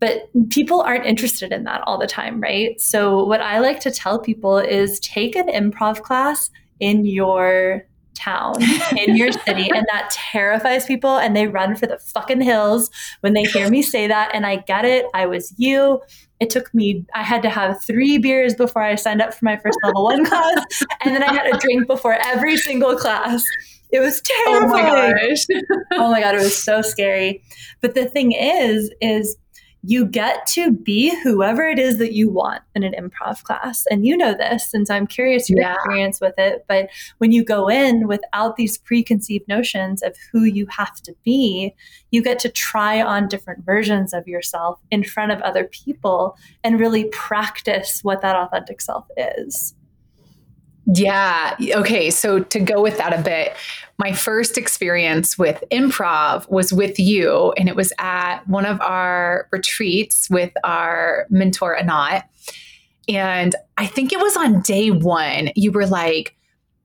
But 0.00 0.30
people 0.50 0.80
aren't 0.80 1.06
interested 1.06 1.52
in 1.52 1.64
that 1.64 1.82
all 1.86 1.98
the 1.98 2.06
time, 2.06 2.40
right? 2.40 2.80
So 2.80 3.24
what 3.24 3.40
I 3.40 3.58
like 3.58 3.80
to 3.80 3.90
tell 3.90 4.18
people 4.20 4.58
is 4.58 5.00
take 5.00 5.34
an 5.34 5.48
improv 5.48 6.02
class 6.02 6.50
in 6.78 7.04
your 7.04 7.84
town 8.18 8.54
in 8.96 9.16
your 9.16 9.32
city 9.46 9.70
and 9.74 9.86
that 9.88 10.10
terrifies 10.10 10.84
people 10.84 11.16
and 11.18 11.36
they 11.36 11.46
run 11.46 11.76
for 11.76 11.86
the 11.86 11.98
fucking 11.98 12.40
hills 12.40 12.90
when 13.20 13.32
they 13.32 13.44
hear 13.44 13.70
me 13.70 13.82
say 13.82 14.06
that 14.06 14.30
and 14.34 14.44
I 14.44 14.56
get 14.56 14.84
it 14.84 15.06
I 15.14 15.26
was 15.26 15.54
you 15.56 16.00
it 16.40 16.50
took 16.50 16.72
me, 16.72 17.04
I 17.14 17.22
had 17.22 17.42
to 17.42 17.50
have 17.50 17.82
three 17.84 18.18
beers 18.18 18.54
before 18.54 18.82
I 18.82 18.94
signed 18.94 19.20
up 19.20 19.34
for 19.34 19.44
my 19.44 19.56
first 19.56 19.78
level 19.82 20.04
one 20.04 20.24
class. 20.26 20.64
And 21.02 21.14
then 21.14 21.22
I 21.22 21.32
had 21.32 21.52
a 21.52 21.58
drink 21.58 21.86
before 21.86 22.16
every 22.24 22.56
single 22.56 22.96
class. 22.96 23.42
It 23.90 24.00
was 24.00 24.20
terrifying. 24.20 24.64
Oh 24.64 24.68
my 24.68 24.82
gosh. 24.82 25.46
oh 25.92 26.10
my 26.10 26.20
God. 26.20 26.34
It 26.34 26.38
was 26.38 26.56
so 26.62 26.82
scary. 26.82 27.42
But 27.80 27.94
the 27.94 28.04
thing 28.04 28.32
is, 28.32 28.92
is 29.00 29.36
you 29.82 30.04
get 30.04 30.46
to 30.48 30.72
be 30.72 31.14
whoever 31.22 31.62
it 31.62 31.78
is 31.78 31.98
that 31.98 32.12
you 32.12 32.30
want 32.30 32.62
in 32.74 32.82
an 32.82 32.94
improv 32.98 33.42
class. 33.44 33.84
And 33.90 34.06
you 34.06 34.16
know 34.16 34.34
this, 34.34 34.74
and 34.74 34.86
so 34.86 34.94
I'm 34.94 35.06
curious 35.06 35.48
your 35.48 35.60
yeah. 35.60 35.74
experience 35.74 36.20
with 36.20 36.34
it. 36.38 36.64
But 36.68 36.90
when 37.18 37.32
you 37.32 37.44
go 37.44 37.68
in 37.68 38.08
without 38.08 38.56
these 38.56 38.78
preconceived 38.78 39.46
notions 39.48 40.02
of 40.02 40.16
who 40.32 40.44
you 40.44 40.66
have 40.66 41.00
to 41.02 41.14
be, 41.24 41.74
you 42.10 42.22
get 42.22 42.38
to 42.40 42.48
try 42.48 43.00
on 43.00 43.28
different 43.28 43.64
versions 43.64 44.12
of 44.12 44.26
yourself 44.26 44.80
in 44.90 45.04
front 45.04 45.32
of 45.32 45.40
other 45.42 45.64
people 45.64 46.36
and 46.64 46.80
really 46.80 47.04
practice 47.06 48.02
what 48.02 48.22
that 48.22 48.36
authentic 48.36 48.80
self 48.80 49.06
is. 49.16 49.74
Yeah. 50.90 51.54
Okay. 51.60 52.10
So 52.10 52.40
to 52.40 52.60
go 52.60 52.82
with 52.82 52.96
that 52.96 53.12
a 53.12 53.22
bit, 53.22 53.54
my 53.98 54.12
first 54.12 54.56
experience 54.56 55.36
with 55.36 55.62
improv 55.70 56.48
was 56.48 56.72
with 56.72 56.98
you, 56.98 57.52
and 57.58 57.68
it 57.68 57.76
was 57.76 57.92
at 57.98 58.48
one 58.48 58.64
of 58.64 58.80
our 58.80 59.48
retreats 59.52 60.30
with 60.30 60.52
our 60.64 61.26
mentor, 61.28 61.76
Anat. 61.76 62.22
And 63.06 63.54
I 63.76 63.86
think 63.86 64.12
it 64.12 64.18
was 64.18 64.36
on 64.36 64.60
day 64.62 64.90
one, 64.90 65.50
you 65.56 65.72
were 65.72 65.86
like, 65.86 66.36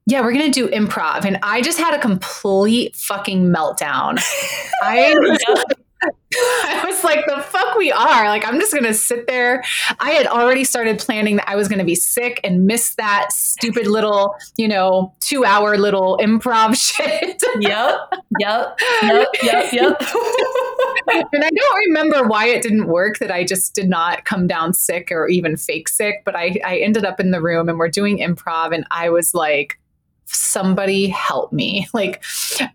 yeah, 0.05 0.21
we're 0.21 0.33
going 0.33 0.51
to 0.51 0.67
do 0.67 0.67
improv. 0.67 1.23
And 1.23 1.39
I 1.43 1.61
just 1.61 1.77
had 1.77 1.93
a 1.93 1.99
complete 1.99 2.95
fucking 2.95 3.45
meltdown. 3.45 4.21
I 4.81 5.37
I 6.35 6.83
was 6.85 7.03
like, 7.03 7.25
the 7.25 7.41
fuck 7.41 7.77
we 7.77 7.91
are. 7.91 8.25
Like, 8.25 8.47
I'm 8.47 8.59
just 8.59 8.71
going 8.71 8.85
to 8.85 8.93
sit 8.93 9.27
there. 9.27 9.63
I 9.99 10.11
had 10.11 10.27
already 10.27 10.63
started 10.63 10.99
planning 10.99 11.37
that 11.37 11.49
I 11.49 11.55
was 11.55 11.67
going 11.67 11.79
to 11.79 11.85
be 11.85 11.95
sick 11.95 12.39
and 12.43 12.65
miss 12.65 12.95
that 12.95 13.31
stupid 13.31 13.87
little, 13.87 14.35
you 14.57 14.67
know, 14.67 15.13
two 15.19 15.45
hour 15.45 15.77
little 15.77 16.17
improv 16.21 16.75
shit. 16.79 17.41
yep. 17.59 17.99
Yep. 18.39 18.79
Yep. 19.03 19.27
Yep. 19.43 19.73
Yep. 19.73 20.01
and 21.33 21.43
I 21.43 21.49
don't 21.49 21.79
remember 21.87 22.27
why 22.27 22.47
it 22.47 22.61
didn't 22.63 22.87
work 22.87 23.19
that 23.19 23.31
I 23.31 23.43
just 23.43 23.75
did 23.75 23.89
not 23.89 24.25
come 24.25 24.47
down 24.47 24.73
sick 24.73 25.11
or 25.11 25.27
even 25.27 25.57
fake 25.57 25.89
sick, 25.89 26.23
but 26.25 26.35
I, 26.35 26.59
I 26.65 26.77
ended 26.77 27.05
up 27.05 27.19
in 27.19 27.31
the 27.31 27.41
room 27.41 27.69
and 27.69 27.77
we're 27.77 27.89
doing 27.89 28.17
improv 28.19 28.73
and 28.73 28.85
I 28.91 29.09
was 29.09 29.33
like, 29.33 29.79
somebody 30.25 31.07
help 31.07 31.51
me. 31.53 31.87
Like, 31.93 32.23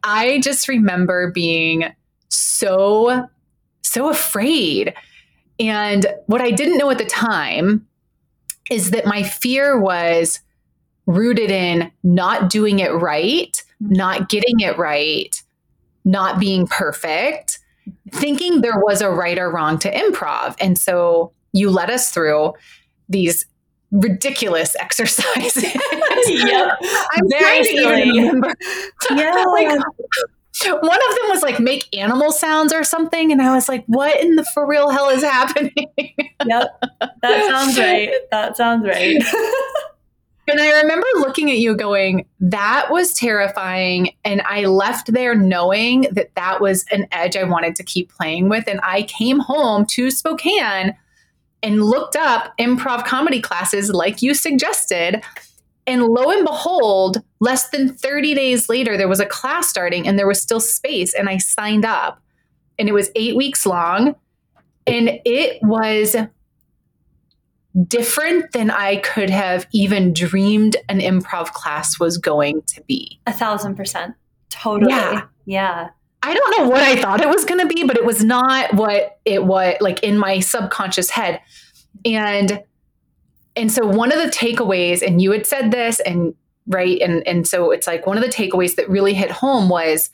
I 0.04 0.40
just 0.40 0.68
remember 0.68 1.30
being 1.30 1.92
so 2.58 3.28
so 3.82 4.10
afraid. 4.10 4.94
And 5.58 6.06
what 6.26 6.40
I 6.40 6.50
didn't 6.50 6.78
know 6.78 6.90
at 6.90 6.98
the 6.98 7.04
time 7.04 7.86
is 8.70 8.90
that 8.90 9.06
my 9.06 9.22
fear 9.22 9.78
was 9.78 10.40
rooted 11.06 11.50
in 11.50 11.90
not 12.02 12.50
doing 12.50 12.80
it 12.80 12.92
right, 12.92 13.52
mm-hmm. 13.82 13.94
not 13.94 14.28
getting 14.28 14.60
it 14.60 14.76
right, 14.78 15.42
not 16.04 16.38
being 16.38 16.66
perfect, 16.66 17.58
thinking 18.12 18.60
there 18.60 18.78
was 18.78 19.00
a 19.00 19.10
right 19.10 19.38
or 19.38 19.50
wrong 19.50 19.78
to 19.78 19.92
improv. 19.92 20.54
And 20.60 20.78
so 20.78 21.32
you 21.52 21.70
led 21.70 21.90
us 21.90 22.10
through 22.10 22.52
these 23.08 23.46
ridiculous 23.90 24.76
exercises. 24.80 25.64
yep. 26.26 26.78
I'm 26.82 27.28
Very 27.30 27.40
trying 27.40 27.64
to 27.64 27.70
even 27.70 28.24
remember. 28.24 28.54
Yeah. 29.10 29.44
Like, 29.44 29.78
one 30.66 30.74
of 30.80 31.14
them 31.16 31.28
was 31.28 31.42
like 31.42 31.60
make 31.60 31.94
animal 31.96 32.32
sounds 32.32 32.72
or 32.72 32.84
something, 32.84 33.32
and 33.32 33.40
I 33.42 33.54
was 33.54 33.68
like, 33.68 33.84
"What 33.86 34.20
in 34.20 34.36
the 34.36 34.44
for 34.54 34.66
real 34.66 34.90
hell 34.90 35.08
is 35.08 35.22
happening?" 35.22 35.88
yep. 36.46 36.80
That 37.22 37.46
sounds 37.48 37.78
right. 37.78 38.10
That 38.30 38.56
sounds 38.56 38.86
right. 38.86 39.22
And 40.50 40.60
I 40.60 40.80
remember 40.80 41.06
looking 41.16 41.50
at 41.50 41.58
you 41.58 41.76
going, 41.76 42.24
that 42.40 42.90
was 42.90 43.12
terrifying. 43.12 44.14
And 44.24 44.40
I 44.42 44.64
left 44.64 45.12
there 45.12 45.34
knowing 45.34 46.06
that 46.12 46.34
that 46.36 46.60
was 46.60 46.86
an 46.90 47.06
edge 47.12 47.36
I 47.36 47.44
wanted 47.44 47.76
to 47.76 47.82
keep 47.82 48.10
playing 48.10 48.48
with. 48.48 48.66
And 48.66 48.80
I 48.82 49.02
came 49.02 49.40
home 49.40 49.84
to 49.86 50.10
Spokane 50.10 50.96
and 51.62 51.82
looked 51.82 52.16
up 52.16 52.54
improv 52.58 53.04
comedy 53.04 53.40
classes 53.40 53.90
like 53.90 54.22
you 54.22 54.32
suggested. 54.32 55.22
And 55.88 56.04
lo 56.04 56.30
and 56.30 56.44
behold, 56.44 57.22
less 57.40 57.70
than 57.70 57.88
30 57.88 58.34
days 58.34 58.68
later, 58.68 58.98
there 58.98 59.08
was 59.08 59.20
a 59.20 59.26
class 59.26 59.70
starting 59.70 60.06
and 60.06 60.18
there 60.18 60.26
was 60.26 60.40
still 60.40 60.60
space. 60.60 61.14
And 61.14 61.30
I 61.30 61.38
signed 61.38 61.86
up. 61.86 62.22
And 62.78 62.90
it 62.90 62.92
was 62.92 63.10
eight 63.16 63.34
weeks 63.34 63.64
long. 63.64 64.14
And 64.86 65.18
it 65.24 65.58
was 65.62 66.14
different 67.86 68.52
than 68.52 68.70
I 68.70 68.96
could 68.96 69.30
have 69.30 69.66
even 69.72 70.12
dreamed 70.12 70.76
an 70.90 71.00
improv 71.00 71.52
class 71.52 71.98
was 71.98 72.18
going 72.18 72.62
to 72.66 72.82
be. 72.82 73.18
A 73.26 73.32
thousand 73.32 73.74
percent. 73.74 74.14
Totally. 74.50 74.92
Yeah. 74.92 75.22
Yeah. 75.46 75.88
I 76.22 76.34
don't 76.34 76.58
know 76.58 76.68
what 76.68 76.82
I 76.82 77.00
thought 77.00 77.22
it 77.22 77.28
was 77.28 77.46
going 77.46 77.66
to 77.66 77.74
be, 77.74 77.84
but 77.84 77.96
it 77.96 78.04
was 78.04 78.22
not 78.22 78.74
what 78.74 79.18
it 79.24 79.44
was 79.44 79.76
like 79.80 80.02
in 80.02 80.18
my 80.18 80.40
subconscious 80.40 81.08
head. 81.08 81.40
And 82.04 82.62
and 83.58 83.70
so 83.70 83.86
one 83.86 84.12
of 84.12 84.18
the 84.18 84.30
takeaways 84.30 85.02
and 85.06 85.20
you 85.20 85.32
had 85.32 85.46
said 85.46 85.70
this 85.70 86.00
and 86.00 86.34
right 86.68 87.00
and 87.00 87.26
and 87.26 87.46
so 87.46 87.70
it's 87.70 87.86
like 87.86 88.06
one 88.06 88.16
of 88.16 88.22
the 88.22 88.30
takeaways 88.30 88.76
that 88.76 88.88
really 88.88 89.14
hit 89.14 89.30
home 89.30 89.68
was 89.68 90.10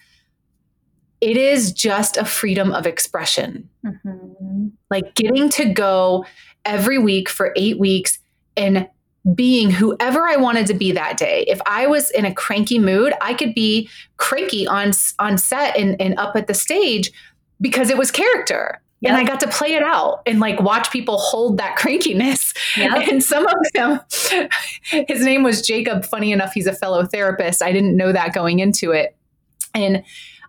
it 1.21 1.37
is 1.37 1.73
just 1.73 2.17
a 2.17 2.25
freedom 2.25 2.73
of 2.73 2.87
expression. 2.87 3.69
Mhm. 3.85 4.73
like 4.91 5.15
getting 5.15 5.49
to 5.51 5.73
go 5.73 6.25
every 6.65 6.99
week 6.99 7.29
for 7.29 7.53
eight 7.57 7.79
weeks 7.79 8.19
and 8.57 8.89
being 9.35 9.71
whoever 9.71 10.29
I 10.29 10.37
wanted 10.37 10.67
to 10.67 10.75
be 10.75 10.93
that 10.93 11.17
day. 11.17 11.45
If 11.49 11.61
I 11.67 11.87
was 11.87 12.11
in 12.11 12.25
a 12.27 12.35
cranky 12.35 12.79
mood, 12.79 13.15
I 13.23 13.35
could 13.35 13.55
be 13.55 13.89
cranky 14.19 14.67
on 14.67 14.93
on 15.19 15.39
set 15.39 15.77
and, 15.77 16.01
and 16.01 16.19
up 16.19 16.37
at 16.37 16.47
the 16.47 16.55
stage 16.55 17.11
because 17.61 17.91
it 17.91 17.97
was 17.99 18.11
character. 18.11 18.81
And 19.05 19.17
I 19.17 19.25
got 19.25 19.41
to 19.41 19.49
play 19.49 19.75
it 19.75 19.83
out 19.83 20.23
and 20.27 20.41
like 20.41 20.61
watch 20.61 20.91
people 20.91 21.19
hold 21.19 21.59
that 21.59 21.77
crankiness. 21.79 22.55
Yep. 22.77 23.09
And 23.09 23.23
some 23.23 23.47
of 23.47 23.55
them, 23.75 24.01
his 25.09 25.25
name 25.25 25.43
was 25.43 25.63
Jacob. 25.63 26.05
Funny 26.05 26.33
enough, 26.33 26.53
he's 26.53 26.67
a 26.67 26.73
fellow 26.73 27.05
therapist. 27.05 27.63
I 27.63 27.73
didn't 27.73 27.97
know 27.97 28.13
that 28.13 28.33
going 28.33 28.61
into 28.61 28.93
it. 28.93 29.17
And 29.75 30.05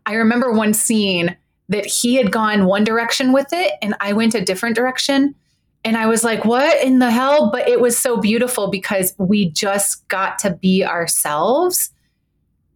I 0.06 0.14
remember 0.14 0.52
one 0.52 0.74
scene 0.74 1.36
that 1.70 1.86
he 1.86 2.16
had 2.16 2.32
gone 2.32 2.66
one 2.66 2.84
direction 2.84 3.34
with 3.34 3.48
it 3.52 3.74
and 3.82 3.96
I 4.00 4.14
went 4.14 4.36
a 4.36 4.42
different 4.42 4.76
direction. 4.76 5.36
And 5.84 5.98
I 5.98 6.08
was 6.08 6.24
like, 6.24 6.46
what 6.46 6.84
in 6.84 7.00
the 7.00 7.12
hell? 7.12 7.52
But 7.52 7.68
it 7.68 7.80
was 7.80 7.98
so 7.98 8.18
beautiful 8.18 8.70
because 8.70 9.14
we 9.18 9.50
just 9.50 10.08
got 10.08 10.40
to 10.40 10.52
be 10.52 10.84
ourselves 10.84 11.92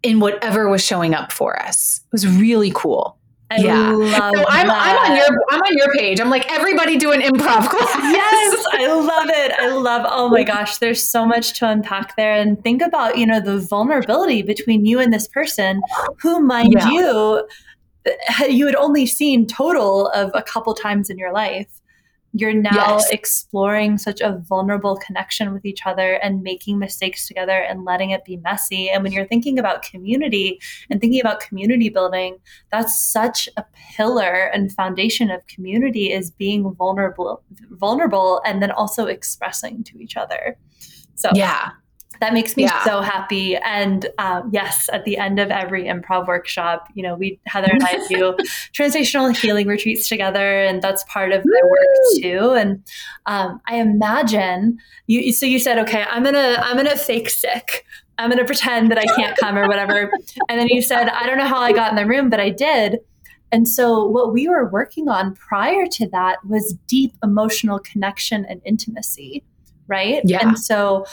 in 0.03 0.19
whatever 0.19 0.69
was 0.69 0.83
showing 0.83 1.13
up 1.13 1.31
for 1.31 1.61
us. 1.61 2.01
It 2.05 2.11
was 2.11 2.27
really 2.27 2.71
cool. 2.73 3.18
I 3.51 3.57
Yeah. 3.57 3.91
love 3.93 4.35
So 4.35 4.45
I'm, 4.47 4.69
I'm 4.69 4.97
on 5.11 5.17
your 5.17 5.27
I'm 5.49 5.59
on 5.59 5.77
your 5.77 5.91
page. 5.95 6.19
I'm 6.19 6.29
like 6.29 6.51
everybody 6.51 6.97
do 6.97 7.11
an 7.11 7.21
improv 7.21 7.67
class. 7.69 7.95
yes, 8.13 8.65
I 8.73 8.87
love 8.87 9.29
it. 9.29 9.51
I 9.59 9.69
love, 9.69 10.05
oh 10.07 10.29
my 10.29 10.43
gosh, 10.43 10.77
there's 10.77 11.07
so 11.07 11.25
much 11.25 11.57
to 11.59 11.67
unpack 11.69 12.15
there. 12.15 12.33
And 12.35 12.61
think 12.63 12.81
about, 12.81 13.17
you 13.17 13.25
know, 13.25 13.39
the 13.39 13.57
vulnerability 13.59 14.43
between 14.43 14.85
you 14.85 14.99
and 14.99 15.11
this 15.11 15.27
person 15.27 15.81
who, 16.21 16.39
mind 16.41 16.73
Yeah. 16.73 16.89
you, 16.91 17.47
eh, 18.05 18.45
you 18.45 18.65
had 18.67 18.75
only 18.75 19.05
seen 19.07 19.47
total 19.47 20.09
of 20.09 20.29
a 20.35 20.43
couple 20.43 20.73
times 20.75 21.09
in 21.09 21.17
your 21.17 21.33
life. 21.33 21.67
You're 22.33 22.53
now 22.53 22.97
Yes. 22.97 23.09
exploring 23.11 23.97
such 23.97 24.21
a 24.21 24.37
vulnerable 24.47 24.95
connection 24.97 25.51
with 25.53 25.65
each 25.65 25.85
other 25.85 26.13
and 26.15 26.43
making 26.43 26.77
mistakes 26.77 27.27
together 27.27 27.59
and 27.59 27.85
letting 27.85 28.11
it 28.11 28.23
be 28.23 28.37
messy. 28.37 28.89
And 28.89 29.03
when 29.03 29.11
you're 29.11 29.25
thinking 29.27 29.57
about 29.57 29.81
community 29.81 30.59
and 30.89 31.01
thinking 31.01 31.19
about 31.21 31.39
community 31.39 31.89
building, 31.89 32.37
that's 32.71 32.99
such 33.01 33.49
a 33.57 33.65
pillar 33.95 34.51
and 34.53 34.71
foundation 34.71 35.31
of 35.31 35.45
community 35.47 36.11
is 36.11 36.29
being 36.31 36.73
vulnerable 36.75 37.41
vulnerable 37.71 38.41
and 38.45 38.61
then 38.61 38.71
also 38.71 39.05
expressing 39.07 39.83
to 39.83 39.97
each 39.99 40.15
other 40.17 40.57
so 41.15 41.29
Yeah. 41.33 41.69
That 42.19 42.33
makes 42.33 42.57
me 42.57 42.63
Yeah. 42.63 42.83
so 42.83 43.01
happy 43.01 43.55
and 43.55 44.07
um, 44.17 44.49
yes 44.51 44.89
at 44.91 45.05
the 45.05 45.17
end 45.17 45.39
of 45.39 45.49
every 45.51 45.85
improv 45.85 46.27
workshop 46.27 46.87
you 46.93 47.03
know 47.03 47.15
we 47.15 47.39
heather 47.45 47.69
and 47.71 47.83
i 47.83 47.97
do 48.09 48.35
transitional 48.73 49.29
healing 49.29 49.67
retreats 49.67 50.07
together 50.07 50.61
and 50.63 50.81
that's 50.81 51.03
part 51.05 51.31
of 51.31 51.43
my 51.45 51.61
work 51.63 52.21
too 52.21 52.51
and 52.51 52.83
um, 53.25 53.59
i 53.67 53.75
imagine 53.75 54.77
you 55.07 55.31
so 55.31 55.45
you 55.45 55.59
said 55.59 55.77
okay 55.79 56.05
i'm 56.09 56.23
gonna 56.23 56.55
i'm 56.59 56.75
gonna 56.75 56.97
fake 56.97 57.29
sick 57.29 57.85
i'm 58.17 58.29
gonna 58.29 58.45
pretend 58.45 58.91
that 58.91 58.97
i 58.97 59.05
can't 59.15 59.37
come 59.37 59.57
or 59.57 59.67
whatever 59.67 60.11
and 60.49 60.59
then 60.59 60.67
you 60.67 60.81
said 60.81 61.09
i 61.09 61.25
don't 61.25 61.37
know 61.37 61.47
how 61.47 61.59
i 61.59 61.71
got 61.71 61.89
in 61.89 61.95
the 61.95 62.05
room 62.05 62.29
but 62.29 62.39
i 62.39 62.49
did 62.49 62.99
and 63.51 63.67
so, 63.67 64.05
what 64.05 64.31
we 64.31 64.47
were 64.47 64.69
working 64.69 65.07
on 65.07 65.33
prior 65.33 65.87
to 65.93 66.07
that 66.09 66.37
was 66.45 66.75
deep 66.87 67.13
emotional 67.23 67.79
connection 67.79 68.45
and 68.47 68.61
intimacy, 68.63 69.43
right? 69.87 70.21
Yeah. 70.23 70.47
And 70.47 70.59
so, 70.59 71.05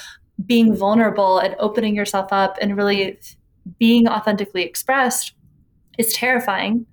being 0.45 0.75
vulnerable 0.75 1.39
and 1.39 1.57
opening 1.59 1.95
yourself 1.95 2.33
up 2.33 2.59
and 2.61 2.77
really 2.77 3.19
being 3.79 4.07
authentically 4.07 4.63
expressed 4.63 5.33
is 5.99 6.13
terrifying, 6.13 6.87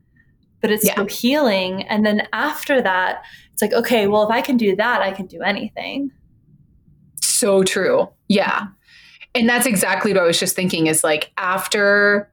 but 0.61 0.71
it's 0.71 0.85
Yeah. 0.85 0.95
so 0.95 1.05
healing. 1.05 1.83
And 1.83 2.05
then 2.05 2.27
after 2.31 2.81
that, 2.81 3.23
it's 3.51 3.61
like, 3.61 3.73
okay, 3.73 4.07
well, 4.07 4.23
if 4.23 4.31
I 4.31 4.41
can 4.41 4.57
do 4.57 4.75
that, 4.77 5.01
I 5.01 5.11
can 5.11 5.25
do 5.27 5.41
anything. 5.41 6.11
So 7.21 7.63
true. 7.63 8.09
Yeah. 8.29 8.67
And 9.35 9.49
that's 9.49 9.65
exactly 9.65 10.13
what 10.13 10.21
I 10.23 10.25
was 10.25 10.39
just 10.39 10.55
thinking 10.55 10.87
is 10.87 11.03
like 11.03 11.31
after 11.37 12.29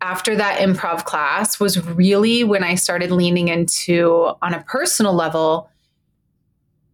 after 0.00 0.34
that 0.34 0.58
improv 0.58 1.04
class 1.04 1.60
was 1.60 1.80
really 1.90 2.42
when 2.42 2.64
I 2.64 2.74
started 2.74 3.12
leaning 3.12 3.46
into 3.48 4.32
on 4.42 4.52
a 4.52 4.60
personal 4.64 5.12
level 5.12 5.70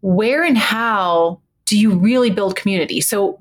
where 0.01 0.45
and 0.45 0.59
how 0.59 1.41
do 1.69 1.79
you 1.79 1.97
really 1.97 2.31
build 2.31 2.57
community? 2.57 3.01
So 3.01 3.39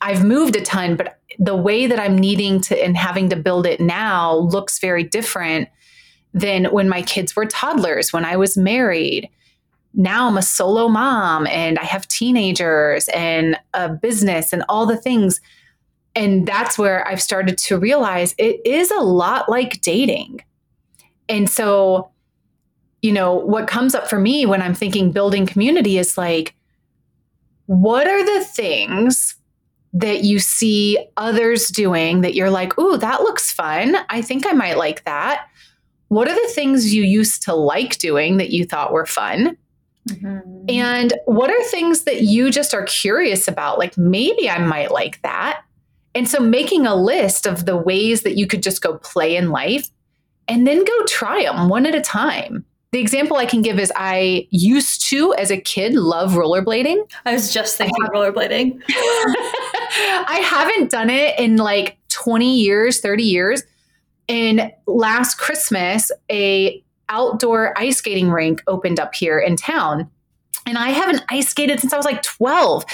I've 0.00 0.24
moved 0.24 0.56
a 0.56 0.60
ton, 0.60 0.96
but 0.96 1.18
the 1.38 1.56
way 1.56 1.86
that 1.86 2.00
I'm 2.00 2.16
needing 2.16 2.60
to 2.62 2.84
and 2.84 2.96
having 2.96 3.30
to 3.30 3.36
build 3.36 3.66
it 3.66 3.80
now 3.80 4.34
looks 4.36 4.78
very 4.78 5.02
different 5.02 5.68
than 6.32 6.66
when 6.66 6.88
my 6.88 7.02
kids 7.02 7.34
were 7.34 7.46
toddlers, 7.46 8.12
when 8.12 8.24
I 8.24 8.36
was 8.36 8.56
married 8.56 9.30
now 9.96 10.28
I'm 10.28 10.36
a 10.36 10.42
solo 10.42 10.88
mom 10.88 11.46
and 11.46 11.78
I 11.78 11.84
have 11.84 12.06
teenagers 12.06 13.08
and 13.08 13.58
a 13.72 13.88
business 13.88 14.52
and 14.52 14.62
all 14.68 14.84
the 14.84 14.96
things. 14.96 15.40
And 16.14 16.46
that's 16.46 16.78
where 16.78 17.06
I've 17.08 17.22
started 17.22 17.56
to 17.58 17.78
realize 17.78 18.34
it 18.38 18.60
is 18.64 18.90
a 18.90 19.00
lot 19.00 19.48
like 19.48 19.80
dating. 19.80 20.42
And 21.28 21.48
so, 21.48 22.10
you 23.00 23.10
know, 23.10 23.34
what 23.34 23.68
comes 23.68 23.94
up 23.94 24.08
for 24.08 24.18
me 24.18 24.44
when 24.44 24.60
I'm 24.60 24.74
thinking 24.74 25.12
building 25.12 25.46
community 25.46 25.98
is 25.98 26.18
like, 26.18 26.54
what 27.66 28.06
are 28.06 28.24
the 28.24 28.44
things 28.44 29.36
that 29.92 30.24
you 30.24 30.38
see 30.38 30.98
others 31.16 31.68
doing 31.68 32.20
that 32.20 32.34
you're 32.34 32.50
like, 32.50 32.78
ooh, 32.78 32.96
that 32.98 33.22
looks 33.22 33.52
fun. 33.52 33.96
I 34.10 34.20
think 34.20 34.46
I 34.46 34.52
might 34.52 34.76
like 34.76 35.04
that. 35.04 35.48
What 36.08 36.28
are 36.28 36.34
the 36.34 36.52
things 36.52 36.94
you 36.94 37.02
used 37.02 37.42
to 37.44 37.54
like 37.54 37.98
doing 37.98 38.36
that 38.36 38.50
you 38.50 38.64
thought 38.64 38.92
were 38.92 39.06
fun? 39.06 39.56
Mm-hmm. 40.10 40.66
And 40.68 41.14
what 41.24 41.50
are 41.50 41.62
things 41.64 42.04
that 42.04 42.22
you 42.22 42.50
just 42.50 42.74
are 42.74 42.84
curious 42.84 43.48
about? 43.48 43.78
Like 43.78 43.96
maybe 43.96 44.48
I 44.48 44.58
might 44.58 44.92
like 44.92 45.20
that. 45.22 45.62
And 46.14 46.28
so 46.28 46.40
making 46.40 46.86
a 46.86 46.94
list 46.94 47.46
of 47.46 47.66
the 47.66 47.76
ways 47.76 48.22
that 48.22 48.36
you 48.36 48.46
could 48.46 48.62
just 48.62 48.82
go 48.82 48.98
play 48.98 49.36
in 49.36 49.50
life 49.50 49.88
and 50.48 50.66
then 50.66 50.84
go 50.84 51.04
try 51.06 51.42
them 51.42 51.68
one 51.68 51.86
at 51.86 51.94
a 51.94 52.00
time. 52.00 52.64
The 52.92 53.00
example 53.00 53.36
I 53.36 53.46
can 53.46 53.62
give 53.62 53.78
is 53.78 53.92
I 53.96 54.46
used 54.50 55.08
to, 55.08 55.34
as 55.34 55.50
a 55.50 55.60
kid, 55.60 55.94
love 55.94 56.32
rollerblading. 56.32 57.10
I 57.24 57.32
was 57.32 57.52
just 57.52 57.76
thinking 57.76 58.04
rollerblading. 58.06 58.80
I 58.88 60.40
haven't 60.44 60.90
done 60.90 61.10
it 61.10 61.38
in 61.38 61.56
like 61.56 61.98
20 62.10 62.58
years, 62.58 63.00
30 63.00 63.24
years. 63.24 63.62
And 64.28 64.72
last 64.86 65.36
Christmas, 65.36 66.10
a 66.30 66.82
outdoor 67.08 67.78
ice 67.78 67.98
skating 67.98 68.30
rink 68.30 68.62
opened 68.66 68.98
up 68.98 69.14
here 69.14 69.38
in 69.38 69.56
town. 69.56 70.10
And 70.66 70.76
I 70.76 70.90
haven't 70.90 71.22
ice 71.28 71.48
skated 71.48 71.80
since 71.80 71.92
I 71.92 71.96
was 71.96 72.06
like 72.06 72.22
12. 72.22 72.84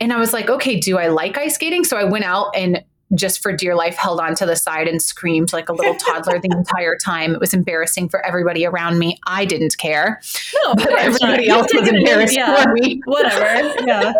And 0.00 0.12
I 0.12 0.18
was 0.18 0.32
like, 0.32 0.48
okay, 0.48 0.80
do 0.80 0.98
I 0.98 1.08
like 1.08 1.36
ice 1.36 1.54
skating? 1.54 1.84
So 1.84 1.96
I 1.96 2.04
went 2.04 2.24
out 2.24 2.54
and 2.54 2.82
just 3.14 3.42
for 3.42 3.52
dear 3.52 3.74
life 3.74 3.96
held 3.96 4.20
on 4.20 4.34
to 4.34 4.46
the 4.46 4.56
side 4.56 4.86
and 4.86 5.00
screamed 5.00 5.52
like 5.52 5.68
a 5.68 5.72
little 5.72 5.94
toddler 5.98 6.38
the 6.38 6.50
entire 6.50 6.96
time. 6.96 7.32
It 7.32 7.40
was 7.40 7.54
embarrassing 7.54 8.08
for 8.08 8.24
everybody 8.24 8.66
around 8.66 8.98
me. 8.98 9.18
I 9.26 9.44
didn't 9.44 9.76
care. 9.78 10.20
No, 10.62 10.74
but 10.74 10.92
everybody 10.98 11.48
else 11.48 11.72
was 11.72 11.88
embarrassed 11.88 12.36
yeah, 12.36 12.62
for 12.62 12.72
me. 12.74 13.00
Whatever. 13.06 13.74
Yeah. 13.86 14.12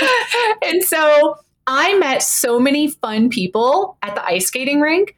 and 0.64 0.82
so 0.82 1.36
I 1.66 1.96
met 1.98 2.22
so 2.22 2.58
many 2.58 2.88
fun 2.88 3.28
people 3.28 3.98
at 4.02 4.14
the 4.14 4.24
ice 4.24 4.46
skating 4.46 4.80
rink. 4.80 5.16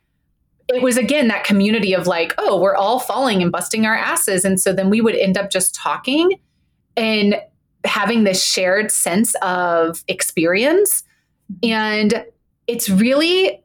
It 0.69 0.83
was 0.83 0.97
again 0.97 1.29
that 1.29 1.43
community 1.43 1.95
of 1.95 2.07
like, 2.07 2.35
oh, 2.39 2.61
we're 2.61 2.77
all 2.77 3.01
falling 3.01 3.43
and 3.43 3.51
busting 3.51 3.87
our 3.87 3.97
asses. 3.97 4.45
And 4.45 4.61
so 4.61 4.73
then 4.73 4.89
we 4.89 5.01
would 5.01 5.17
end 5.17 5.37
up 5.37 5.51
just 5.51 5.75
talking 5.75 6.39
and 6.97 7.41
having 7.85 8.25
this 8.25 8.45
shared 8.45 8.93
sense 8.93 9.35
of 9.43 10.05
experience. 10.07 11.03
And 11.63 12.25
it's 12.71 12.89
really 12.89 13.63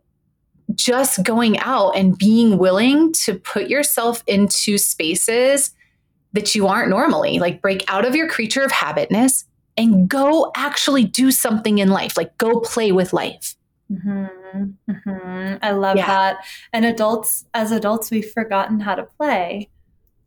just 0.74 1.24
going 1.24 1.60
out 1.60 1.92
and 1.92 2.18
being 2.18 2.58
willing 2.58 3.14
to 3.14 3.36
put 3.36 3.68
yourself 3.68 4.24
into 4.28 4.78
spaces 4.78 5.72
that 6.34 6.56
you 6.56 6.68
aren't 6.68 6.90
normally, 6.90 7.40
like 7.40 7.62
break 7.62 7.84
out 7.88 8.04
of 8.04 8.16
your 8.16 8.28
creature 8.28 8.64
of 8.64 8.72
habitness 8.72 9.46
and 9.78 10.10
go 10.10 10.52
actually 10.56 11.04
do 11.04 11.32
something 11.32 11.78
in 11.78 11.90
life, 11.90 12.18
like 12.18 12.38
go 12.38 12.60
play 12.60 12.92
with 12.92 13.14
life. 13.14 13.56
Mm-hmm. 13.92 14.72
Mm-hmm. 14.90 15.56
I 15.62 15.72
love 15.72 15.98
yeah. 15.98 16.08
that. 16.08 16.46
And 16.74 16.86
adults, 16.86 17.46
as 17.54 17.72
adults, 17.72 18.10
we've 18.10 18.30
forgotten 18.32 18.80
how 18.80 18.96
to 18.96 19.04
play, 19.04 19.70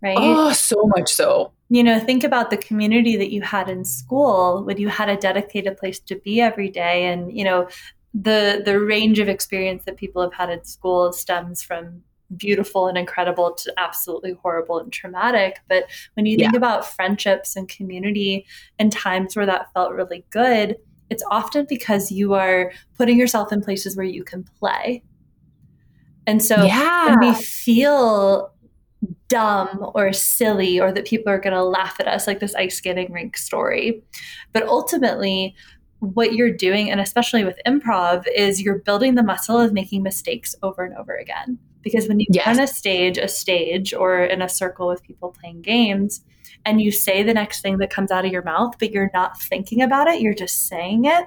right? 0.00 0.16
Oh, 0.18 0.52
so 0.52 0.90
much 0.96 1.12
so. 1.12 1.52
You 1.68 1.82
know, 1.82 1.98
think 1.98 2.24
about 2.24 2.50
the 2.50 2.56
community 2.56 3.16
that 3.16 3.30
you 3.32 3.42
had 3.42 3.68
in 3.68 3.84
school 3.84 4.62
when 4.64 4.78
you 4.78 4.88
had 4.88 5.08
a 5.08 5.16
dedicated 5.16 5.76
place 5.76 5.98
to 6.00 6.16
be 6.16 6.40
every 6.40 6.70
day. 6.70 7.06
And, 7.06 7.36
you 7.36 7.44
know, 7.44 7.68
the 8.14 8.62
the 8.64 8.80
range 8.80 9.18
of 9.18 9.28
experience 9.28 9.84
that 9.84 9.96
people 9.96 10.22
have 10.22 10.32
had 10.32 10.50
at 10.50 10.66
school 10.66 11.12
stems 11.12 11.62
from 11.62 12.02
beautiful 12.36 12.88
and 12.88 12.98
incredible 12.98 13.54
to 13.54 13.72
absolutely 13.78 14.32
horrible 14.42 14.78
and 14.78 14.92
traumatic. 14.92 15.60
But 15.68 15.84
when 16.14 16.26
you 16.26 16.36
think 16.36 16.52
yeah. 16.52 16.58
about 16.58 16.86
friendships 16.86 17.56
and 17.56 17.68
community 17.68 18.46
and 18.78 18.92
times 18.92 19.34
where 19.34 19.46
that 19.46 19.72
felt 19.72 19.92
really 19.92 20.24
good, 20.30 20.76
it's 21.10 21.24
often 21.30 21.66
because 21.68 22.10
you 22.12 22.34
are 22.34 22.72
putting 22.96 23.18
yourself 23.18 23.52
in 23.52 23.62
places 23.62 23.96
where 23.96 24.06
you 24.06 24.24
can 24.24 24.44
play. 24.58 25.02
And 26.26 26.44
so 26.44 26.64
yeah. 26.64 27.06
when 27.06 27.20
we 27.20 27.34
feel 27.34 28.52
dumb 29.28 29.90
or 29.94 30.12
silly 30.12 30.78
or 30.78 30.92
that 30.92 31.06
people 31.06 31.32
are 31.32 31.38
going 31.38 31.54
to 31.54 31.64
laugh 31.64 31.96
at 32.00 32.08
us, 32.08 32.26
like 32.26 32.40
this 32.40 32.54
ice 32.54 32.76
skating 32.76 33.10
rink 33.12 33.38
story, 33.38 34.02
but 34.52 34.64
ultimately, 34.64 35.54
what 36.00 36.34
you're 36.34 36.52
doing, 36.52 36.90
and 36.90 37.00
especially 37.00 37.44
with 37.44 37.58
improv, 37.66 38.24
is 38.34 38.62
you're 38.62 38.78
building 38.78 39.14
the 39.14 39.22
muscle 39.22 39.60
of 39.60 39.72
making 39.72 40.02
mistakes 40.02 40.54
over 40.62 40.84
and 40.84 40.96
over 40.96 41.14
again. 41.16 41.58
Because 41.82 42.08
when 42.08 42.20
you 42.20 42.26
yes. 42.30 42.46
run 42.46 42.60
a 42.60 42.66
stage, 42.66 43.18
a 43.18 43.28
stage, 43.28 43.94
or 43.94 44.24
in 44.24 44.42
a 44.42 44.48
circle 44.48 44.88
with 44.88 45.02
people 45.02 45.34
playing 45.40 45.62
games, 45.62 46.22
and 46.64 46.80
you 46.80 46.90
say 46.90 47.22
the 47.22 47.34
next 47.34 47.62
thing 47.62 47.78
that 47.78 47.90
comes 47.90 48.10
out 48.10 48.24
of 48.24 48.32
your 48.32 48.42
mouth, 48.42 48.74
but 48.78 48.90
you're 48.90 49.10
not 49.14 49.40
thinking 49.40 49.80
about 49.82 50.08
it, 50.08 50.20
you're 50.20 50.34
just 50.34 50.66
saying 50.68 51.04
it, 51.04 51.24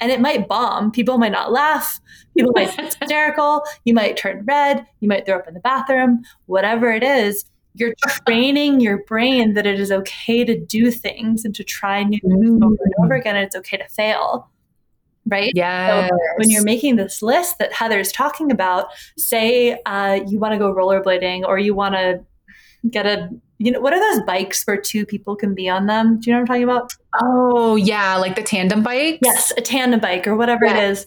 and 0.00 0.10
it 0.10 0.20
might 0.20 0.48
bomb. 0.48 0.90
People 0.90 1.18
might 1.18 1.32
not 1.32 1.52
laugh. 1.52 2.00
People 2.36 2.52
might 2.54 2.76
be 2.76 2.82
hysterical. 3.00 3.62
You 3.84 3.94
might 3.94 4.16
turn 4.16 4.44
red. 4.44 4.86
You 5.00 5.08
might 5.08 5.24
throw 5.24 5.38
up 5.38 5.48
in 5.48 5.54
the 5.54 5.60
bathroom. 5.60 6.22
Whatever 6.46 6.90
it 6.90 7.02
is, 7.02 7.44
you're 7.74 7.94
training 8.26 8.80
your 8.80 9.02
brain 9.04 9.54
that 9.54 9.66
it 9.66 9.80
is 9.80 9.90
okay 9.90 10.44
to 10.44 10.58
do 10.58 10.90
things 10.90 11.44
and 11.44 11.54
to 11.54 11.64
try 11.64 12.02
new 12.02 12.18
things 12.20 12.50
mm. 12.50 12.64
over 12.64 12.76
and 12.80 12.94
over 13.04 13.14
again 13.14 13.36
and 13.36 13.46
it's 13.46 13.56
okay 13.56 13.76
to 13.76 13.88
fail 13.88 14.48
right? 15.26 15.52
Yeah 15.54 16.08
so 16.08 16.18
when 16.36 16.50
you're 16.50 16.64
making 16.64 16.96
this 16.96 17.22
list 17.22 17.58
that 17.58 17.72
heather's 17.72 18.12
talking 18.12 18.50
about 18.50 18.86
say 19.16 19.78
uh, 19.86 20.20
you 20.26 20.38
want 20.38 20.52
to 20.52 20.58
go 20.58 20.74
rollerblading 20.74 21.44
or 21.46 21.58
you 21.58 21.74
want 21.74 21.94
to 21.94 22.20
get 22.90 23.06
a 23.06 23.28
you 23.58 23.70
know 23.70 23.80
what 23.80 23.92
are 23.92 24.00
those 24.00 24.24
bikes 24.26 24.64
where 24.64 24.76
two 24.76 25.06
people 25.06 25.36
can 25.36 25.54
be 25.54 25.68
on 25.68 25.86
them? 25.86 26.18
Do 26.18 26.28
you 26.28 26.34
know 26.34 26.40
what 26.40 26.42
i'm 26.42 26.46
talking 26.46 26.64
about? 26.64 26.92
Oh 27.20 27.76
yeah 27.76 28.16
like 28.16 28.34
the 28.34 28.42
tandem 28.42 28.82
bike 28.82 29.20
yes 29.22 29.52
a 29.56 29.60
tandem 29.60 30.00
bike 30.00 30.26
or 30.26 30.36
whatever 30.36 30.64
it 30.64 30.76
is 30.76 31.06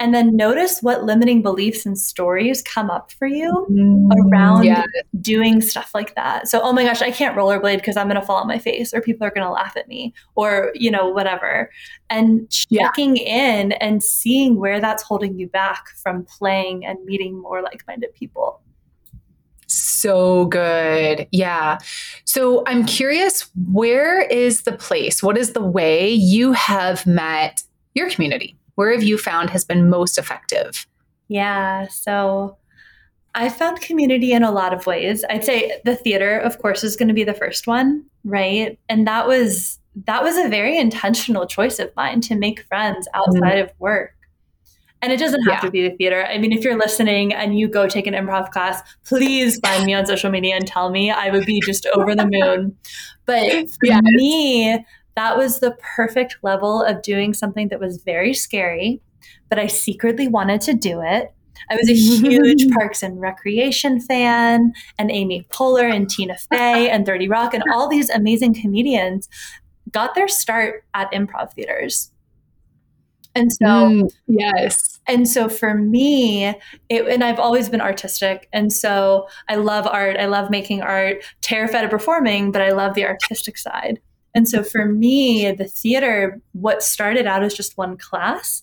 and 0.00 0.14
then 0.14 0.34
notice 0.34 0.80
what 0.80 1.04
limiting 1.04 1.42
beliefs 1.42 1.84
and 1.84 1.96
stories 1.96 2.62
come 2.62 2.90
up 2.90 3.12
for 3.12 3.28
you 3.28 3.66
mm, 3.70 4.10
around 4.18 4.64
yeah. 4.64 4.82
doing 5.20 5.60
stuff 5.60 5.90
like 5.94 6.14
that. 6.14 6.48
So, 6.48 6.60
oh 6.62 6.72
my 6.72 6.84
gosh, 6.84 7.02
I 7.02 7.10
can't 7.10 7.36
rollerblade 7.36 7.76
because 7.76 7.98
I'm 7.98 8.08
going 8.08 8.18
to 8.18 8.26
fall 8.26 8.38
on 8.38 8.48
my 8.48 8.58
face 8.58 8.94
or 8.94 9.02
people 9.02 9.26
are 9.26 9.30
going 9.30 9.46
to 9.46 9.52
laugh 9.52 9.76
at 9.76 9.88
me 9.88 10.14
or, 10.36 10.72
you 10.74 10.90
know, 10.90 11.10
whatever. 11.10 11.70
And 12.08 12.50
checking 12.50 13.18
yeah. 13.18 13.58
in 13.58 13.72
and 13.72 14.02
seeing 14.02 14.58
where 14.58 14.80
that's 14.80 15.02
holding 15.02 15.38
you 15.38 15.48
back 15.48 15.90
from 16.02 16.24
playing 16.24 16.86
and 16.86 16.98
meeting 17.04 17.38
more 17.38 17.60
like 17.60 17.84
minded 17.86 18.14
people. 18.14 18.62
So 19.66 20.46
good. 20.46 21.28
Yeah. 21.30 21.78
So 22.24 22.64
I'm 22.66 22.86
curious, 22.86 23.50
where 23.70 24.22
is 24.22 24.62
the 24.62 24.72
place? 24.72 25.22
What 25.22 25.36
is 25.36 25.52
the 25.52 25.62
way 25.62 26.10
you 26.10 26.52
have 26.52 27.06
met 27.06 27.62
your 27.94 28.08
community? 28.08 28.56
Where 28.80 28.92
have 28.92 29.02
you 29.02 29.18
found 29.18 29.50
has 29.50 29.62
been 29.62 29.90
most 29.90 30.16
effective? 30.16 30.86
Yeah. 31.28 31.86
So 31.88 32.56
I 33.34 33.50
found 33.50 33.82
community 33.82 34.32
in 34.32 34.42
a 34.42 34.50
lot 34.50 34.72
of 34.72 34.86
ways. 34.86 35.22
I'd 35.28 35.44
say 35.44 35.82
the 35.84 35.94
theater, 35.94 36.38
of 36.38 36.56
course, 36.60 36.82
is 36.82 36.96
going 36.96 37.08
to 37.08 37.14
be 37.14 37.22
the 37.22 37.34
first 37.34 37.66
one, 37.66 38.06
right? 38.24 38.78
And 38.88 39.06
that 39.06 39.28
was 39.28 39.78
that 40.06 40.22
was 40.22 40.38
a 40.38 40.48
very 40.48 40.78
intentional 40.78 41.46
choice 41.46 41.78
of 41.78 41.94
mine 41.94 42.22
to 42.22 42.36
make 42.36 42.62
friends 42.68 43.06
outside 43.12 43.42
mm-hmm. 43.42 43.68
of 43.68 43.72
work. 43.78 44.14
And 45.02 45.12
it 45.12 45.18
doesn't 45.18 45.42
have 45.42 45.56
yeah. 45.56 45.60
to 45.60 45.70
be 45.70 45.86
the 45.86 45.94
theater. 45.96 46.24
I 46.24 46.38
mean, 46.38 46.52
if 46.52 46.64
you're 46.64 46.78
listening 46.78 47.34
and 47.34 47.58
you 47.58 47.68
go 47.68 47.86
take 47.86 48.06
an 48.06 48.14
improv 48.14 48.50
class, 48.50 48.80
please 49.04 49.58
find 49.58 49.84
me 49.84 49.92
on 49.92 50.06
social 50.06 50.30
media 50.30 50.56
and 50.56 50.66
tell 50.66 50.88
me. 50.88 51.10
I 51.10 51.28
would 51.28 51.44
be 51.44 51.60
just 51.60 51.86
over 51.94 52.14
the 52.14 52.26
moon. 52.26 52.78
But 53.26 53.50
for 53.50 53.76
yes. 53.82 54.00
me, 54.04 54.84
that 55.16 55.36
was 55.36 55.60
the 55.60 55.76
perfect 55.96 56.36
level 56.42 56.82
of 56.82 57.02
doing 57.02 57.34
something 57.34 57.68
that 57.68 57.80
was 57.80 58.02
very 58.02 58.34
scary, 58.34 59.00
but 59.48 59.58
I 59.58 59.66
secretly 59.66 60.28
wanted 60.28 60.60
to 60.62 60.74
do 60.74 61.00
it. 61.02 61.32
I 61.68 61.76
was 61.76 61.90
a 61.90 61.94
huge 61.94 62.70
Parks 62.74 63.02
and 63.02 63.20
Recreation 63.20 64.00
fan, 64.00 64.72
and 64.98 65.10
Amy 65.10 65.46
Poehler 65.50 65.92
and 65.92 66.08
Tina 66.08 66.36
Fey 66.50 66.88
and 66.88 67.04
30 67.04 67.28
Rock 67.28 67.54
and 67.54 67.64
all 67.72 67.88
these 67.88 68.08
amazing 68.08 68.54
comedians 68.54 69.28
got 69.90 70.14
their 70.14 70.28
start 70.28 70.84
at 70.94 71.12
improv 71.12 71.52
theaters. 71.52 72.12
And 73.34 73.52
so, 73.52 73.64
mm, 73.64 74.10
yes. 74.26 74.98
And 75.06 75.28
so 75.28 75.48
for 75.48 75.74
me, 75.74 76.46
it, 76.88 77.06
and 77.06 77.22
I've 77.22 77.38
always 77.38 77.68
been 77.68 77.80
artistic. 77.80 78.48
And 78.52 78.72
so 78.72 79.28
I 79.48 79.56
love 79.56 79.86
art. 79.86 80.16
I 80.16 80.26
love 80.26 80.50
making 80.50 80.82
art, 80.82 81.24
terrified 81.40 81.84
of 81.84 81.90
performing, 81.90 82.50
but 82.52 82.62
I 82.62 82.70
love 82.70 82.94
the 82.94 83.06
artistic 83.06 83.56
side. 83.56 84.00
And 84.34 84.48
so 84.48 84.62
for 84.62 84.86
me, 84.86 85.50
the 85.52 85.66
theater, 85.66 86.40
what 86.52 86.82
started 86.82 87.26
out 87.26 87.42
as 87.42 87.54
just 87.54 87.76
one 87.76 87.96
class 87.96 88.62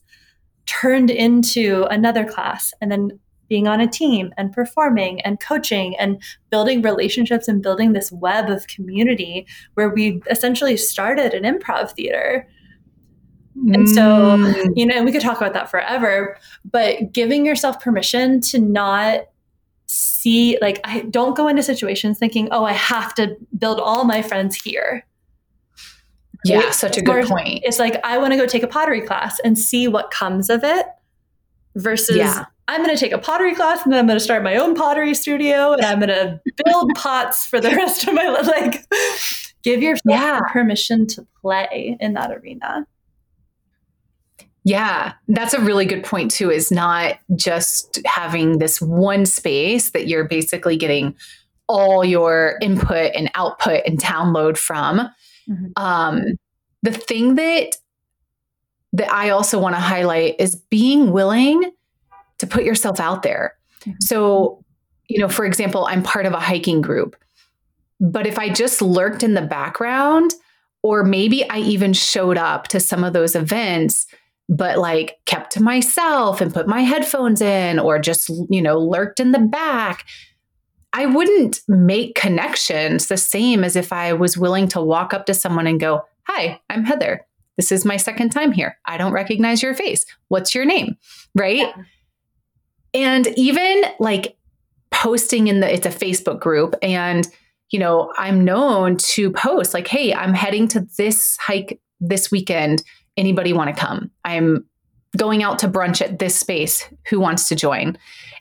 turned 0.65 1.09
into 1.09 1.85
another 1.89 2.25
class 2.25 2.73
and 2.81 2.91
then 2.91 3.19
being 3.49 3.67
on 3.67 3.79
a 3.79 3.87
team 3.87 4.33
and 4.37 4.51
performing 4.51 5.21
and 5.21 5.39
coaching 5.39 5.95
and 5.97 6.21
building 6.49 6.81
relationships 6.81 7.47
and 7.47 7.63
building 7.63 7.93
this 7.93 8.11
web 8.11 8.49
of 8.49 8.67
community 8.67 9.47
where 9.75 9.89
we 9.89 10.21
essentially 10.29 10.75
started 10.75 11.33
an 11.33 11.43
improv 11.43 11.91
theater. 11.91 12.47
And 13.73 13.89
so, 13.89 14.01
mm. 14.01 14.73
you 14.75 14.85
know, 14.85 15.01
we 15.03 15.11
could 15.11 15.21
talk 15.21 15.37
about 15.37 15.53
that 15.53 15.71
forever, 15.71 16.37
but 16.69 17.11
giving 17.11 17.45
yourself 17.45 17.81
permission 17.81 18.39
to 18.41 18.59
not 18.59 19.21
see, 19.87 20.59
like, 20.61 20.79
I 20.83 21.01
don't 21.09 21.35
go 21.35 21.47
into 21.47 21.63
situations 21.63 22.19
thinking, 22.19 22.49
oh, 22.51 22.65
I 22.65 22.73
have 22.73 23.15
to 23.15 23.35
build 23.57 23.79
all 23.79 24.03
my 24.03 24.21
friends 24.21 24.55
here. 24.55 25.05
Yeah, 26.43 26.71
such 26.71 26.97
a 26.97 27.01
good 27.01 27.25
point. 27.25 27.61
It's 27.63 27.79
like 27.79 27.99
I 28.03 28.17
want 28.17 28.33
to 28.33 28.37
go 28.37 28.45
take 28.45 28.63
a 28.63 28.67
pottery 28.67 29.01
class 29.01 29.39
and 29.43 29.57
see 29.57 29.87
what 29.87 30.11
comes 30.11 30.49
of 30.49 30.63
it 30.63 30.85
versus 31.75 32.17
yeah. 32.17 32.45
I'm 32.67 32.83
going 32.83 32.95
to 32.95 32.99
take 32.99 33.13
a 33.13 33.17
pottery 33.17 33.55
class 33.55 33.83
and 33.83 33.93
then 33.93 33.99
I'm 33.99 34.07
going 34.07 34.17
to 34.17 34.23
start 34.23 34.43
my 34.43 34.57
own 34.57 34.75
pottery 34.75 35.13
studio 35.13 35.73
and 35.73 35.85
I'm 35.85 35.99
going 35.99 36.09
to 36.09 36.41
build 36.65 36.91
pots 36.95 37.45
for 37.45 37.61
the 37.61 37.69
rest 37.75 38.07
of 38.07 38.13
my 38.13 38.27
life. 38.27 38.47
Like, 38.47 38.85
give 39.63 39.81
yourself 39.81 40.01
yeah. 40.05 40.39
permission 40.51 41.07
to 41.07 41.25
play 41.41 41.97
in 41.99 42.13
that 42.13 42.31
arena. 42.31 42.85
Yeah, 44.65 45.13
that's 45.29 45.53
a 45.53 45.61
really 45.61 45.85
good 45.85 46.03
point 46.03 46.29
too. 46.29 46.51
Is 46.51 46.71
not 46.71 47.19
just 47.37 47.99
having 48.05 48.57
this 48.57 48.81
one 48.81 49.25
space 49.25 49.91
that 49.91 50.07
you're 50.07 50.25
basically 50.25 50.75
getting 50.75 51.15
all 51.67 52.03
your 52.03 52.57
input 52.61 53.11
and 53.15 53.31
output 53.35 53.83
and 53.85 53.97
download 53.97 54.57
from, 54.57 55.09
Mm-hmm. 55.49 55.83
Um, 55.83 56.23
the 56.83 56.91
thing 56.91 57.35
that 57.35 57.77
that 58.93 59.11
I 59.11 59.29
also 59.29 59.59
want 59.59 59.75
to 59.75 59.81
highlight 59.81 60.35
is 60.39 60.55
being 60.55 61.11
willing 61.11 61.71
to 62.39 62.47
put 62.47 62.63
yourself 62.63 62.99
out 62.99 63.23
there. 63.23 63.53
Mm-hmm. 63.81 63.91
So, 64.01 64.63
you 65.07 65.19
know, 65.19 65.29
for 65.29 65.45
example, 65.45 65.85
I'm 65.85 66.03
part 66.03 66.25
of 66.25 66.33
a 66.33 66.39
hiking 66.39 66.81
group. 66.81 67.15
But 67.99 68.27
if 68.27 68.37
I 68.39 68.49
just 68.49 68.81
lurked 68.81 69.23
in 69.23 69.33
the 69.33 69.41
background, 69.41 70.33
or 70.83 71.03
maybe 71.03 71.49
I 71.49 71.59
even 71.59 71.93
showed 71.93 72.37
up 72.37 72.67
to 72.69 72.79
some 72.79 73.03
of 73.03 73.13
those 73.13 73.35
events, 73.35 74.05
but 74.47 74.77
like 74.77 75.17
kept 75.25 75.51
to 75.53 75.63
myself 75.63 76.39
and 76.39 76.53
put 76.53 76.67
my 76.67 76.81
headphones 76.81 77.41
in, 77.41 77.79
or 77.79 77.99
just, 77.99 78.29
you 78.49 78.61
know, 78.61 78.79
lurked 78.79 79.19
in 79.19 79.31
the 79.31 79.39
back, 79.39 80.05
I 80.93 81.05
wouldn't 81.05 81.61
make 81.67 82.15
connections 82.15 83.07
the 83.07 83.17
same 83.17 83.63
as 83.63 83.75
if 83.75 83.91
I 83.93 84.13
was 84.13 84.37
willing 84.37 84.67
to 84.69 84.81
walk 84.81 85.13
up 85.13 85.25
to 85.27 85.33
someone 85.33 85.67
and 85.67 85.79
go, 85.79 86.03
Hi, 86.23 86.59
I'm 86.69 86.83
Heather. 86.83 87.25
This 87.57 87.71
is 87.71 87.85
my 87.85 87.97
second 87.97 88.29
time 88.29 88.51
here. 88.51 88.77
I 88.85 88.97
don't 88.97 89.13
recognize 89.13 89.63
your 89.63 89.73
face. 89.73 90.05
What's 90.27 90.53
your 90.53 90.65
name? 90.65 90.95
Right. 91.35 91.57
Yeah. 91.57 91.73
And 92.93 93.27
even 93.37 93.83
like 93.99 94.37
posting 94.91 95.47
in 95.47 95.59
the, 95.59 95.73
it's 95.73 95.85
a 95.85 95.89
Facebook 95.89 96.39
group 96.39 96.75
and, 96.81 97.27
you 97.71 97.79
know, 97.79 98.11
I'm 98.17 98.45
known 98.45 98.97
to 98.97 99.31
post 99.31 99.73
like, 99.73 99.87
hey, 99.87 100.13
I'm 100.13 100.33
heading 100.33 100.67
to 100.69 100.87
this 100.97 101.37
hike 101.37 101.81
this 101.99 102.31
weekend. 102.31 102.83
Anybody 103.17 103.53
want 103.53 103.75
to 103.75 103.79
come? 103.79 104.11
I'm 104.23 104.65
going 105.15 105.43
out 105.43 105.59
to 105.59 105.67
brunch 105.67 106.01
at 106.01 106.19
this 106.19 106.35
space. 106.35 106.87
Who 107.09 107.19
wants 107.19 107.49
to 107.49 107.55
join? 107.55 107.97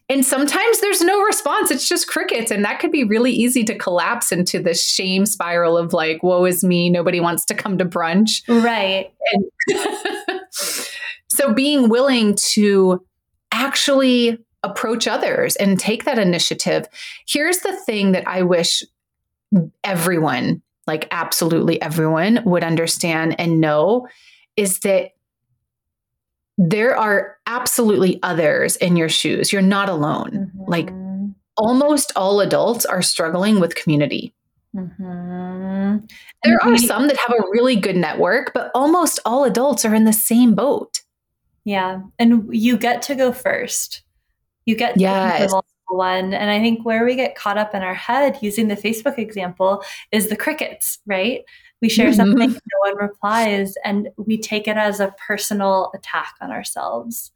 And 0.09 0.25
sometimes 0.25 0.81
there's 0.81 1.01
no 1.01 1.21
response. 1.23 1.71
It's 1.71 1.89
just 1.89 2.07
crickets. 2.07 2.53
And 2.53 2.65
that 2.65 2.79
could 2.79 2.93
be 2.93 3.03
really 3.03 3.33
easy 3.33 3.65
to 3.65 3.77
collapse 3.77 4.31
into 4.31 4.61
this 4.61 4.85
shame 4.85 5.27
spiral 5.27 5.77
of 5.77 5.93
like, 5.93 6.23
woe 6.23 6.45
is 6.45 6.63
me. 6.63 6.91
Nobody 6.91 7.19
wants 7.19 7.45
to 7.47 7.55
come 7.55 7.77
to 7.79 7.85
brunch. 7.85 8.43
Right. 8.49 9.13
And 9.33 10.41
so 11.29 11.53
being 11.53 11.89
willing 11.89 12.37
to 12.53 13.05
actually 13.51 14.39
approach 14.63 15.09
others 15.09 15.57
and 15.57 15.79
take 15.79 16.05
that 16.05 16.19
initiative. 16.19 16.87
Here's 17.27 17.59
the 17.59 17.77
thing 17.77 18.13
that 18.13 18.27
I 18.29 18.43
wish 18.43 18.83
everyone, 19.83 20.63
like 20.87 21.09
absolutely 21.11 21.81
everyone, 21.81 22.43
would 22.45 22.65
understand 22.65 23.37
and 23.41 23.61
know 23.61 24.07
is 24.57 24.81
that 24.81 25.13
there 26.59 26.97
are 26.97 27.37
absolutely 27.47 28.19
others 28.23 28.77
in 28.77 28.97
your 28.97 29.09
shoes. 29.09 29.53
You're 29.53 29.63
not 29.63 29.89
alone. 29.89 30.53
Mm-hmm. 30.57 30.71
Like 30.71 30.91
almost 31.57 32.13
all 32.17 32.41
adults 32.41 32.85
are 32.85 33.03
struggling 33.03 33.61
with 33.61 33.75
community. 33.75 34.33
Mm-hmm. 34.75 36.07
There 36.45 36.59
are 36.63 36.77
some 36.77 37.07
that 37.09 37.17
have 37.17 37.33
a 37.33 37.43
really 37.51 37.77
good 37.77 37.97
network, 37.97 38.53
but 38.53 38.71
almost 38.75 39.21
all 39.25 39.45
adults 39.45 39.85
are 39.85 39.95
in 39.95 40.05
the 40.05 40.13
same 40.13 40.55
boat. 40.55 41.01
Yeah. 41.65 42.03
And 42.19 42.49
you 42.51 42.77
get 42.77 43.03
to 43.03 43.15
go 43.15 43.33
first. 43.33 44.03
You 44.67 44.77
get 44.77 44.95
to 44.95 45.01
yes. 45.01 45.53
one. 45.89 46.35
And 46.35 46.51
I 46.51 46.61
think 46.61 46.85
where 46.85 47.05
we 47.05 47.17
get 47.17 47.37
caught 47.37 47.59
up 47.59 47.75
in 47.75 47.83
our 47.83 47.95
head 47.95 48.39
using 48.41 48.69
the 48.69 48.77
Facebook 48.77 49.19
example 49.19 49.83
is 50.13 50.29
the 50.29 50.37
crickets, 50.37 50.99
right? 51.07 51.43
We 51.83 51.89
share 51.89 52.07
mm-hmm. 52.09 52.17
something, 52.17 52.51
no 52.51 52.91
one 52.91 52.97
replies, 52.97 53.75
and 53.85 54.09
we 54.17 54.39
take 54.39 54.67
it 54.67 54.77
as 54.77 55.01
a 55.01 55.15
personal 55.27 55.91
attack 55.95 56.35
on 56.41 56.51
ourselves. 56.51 57.33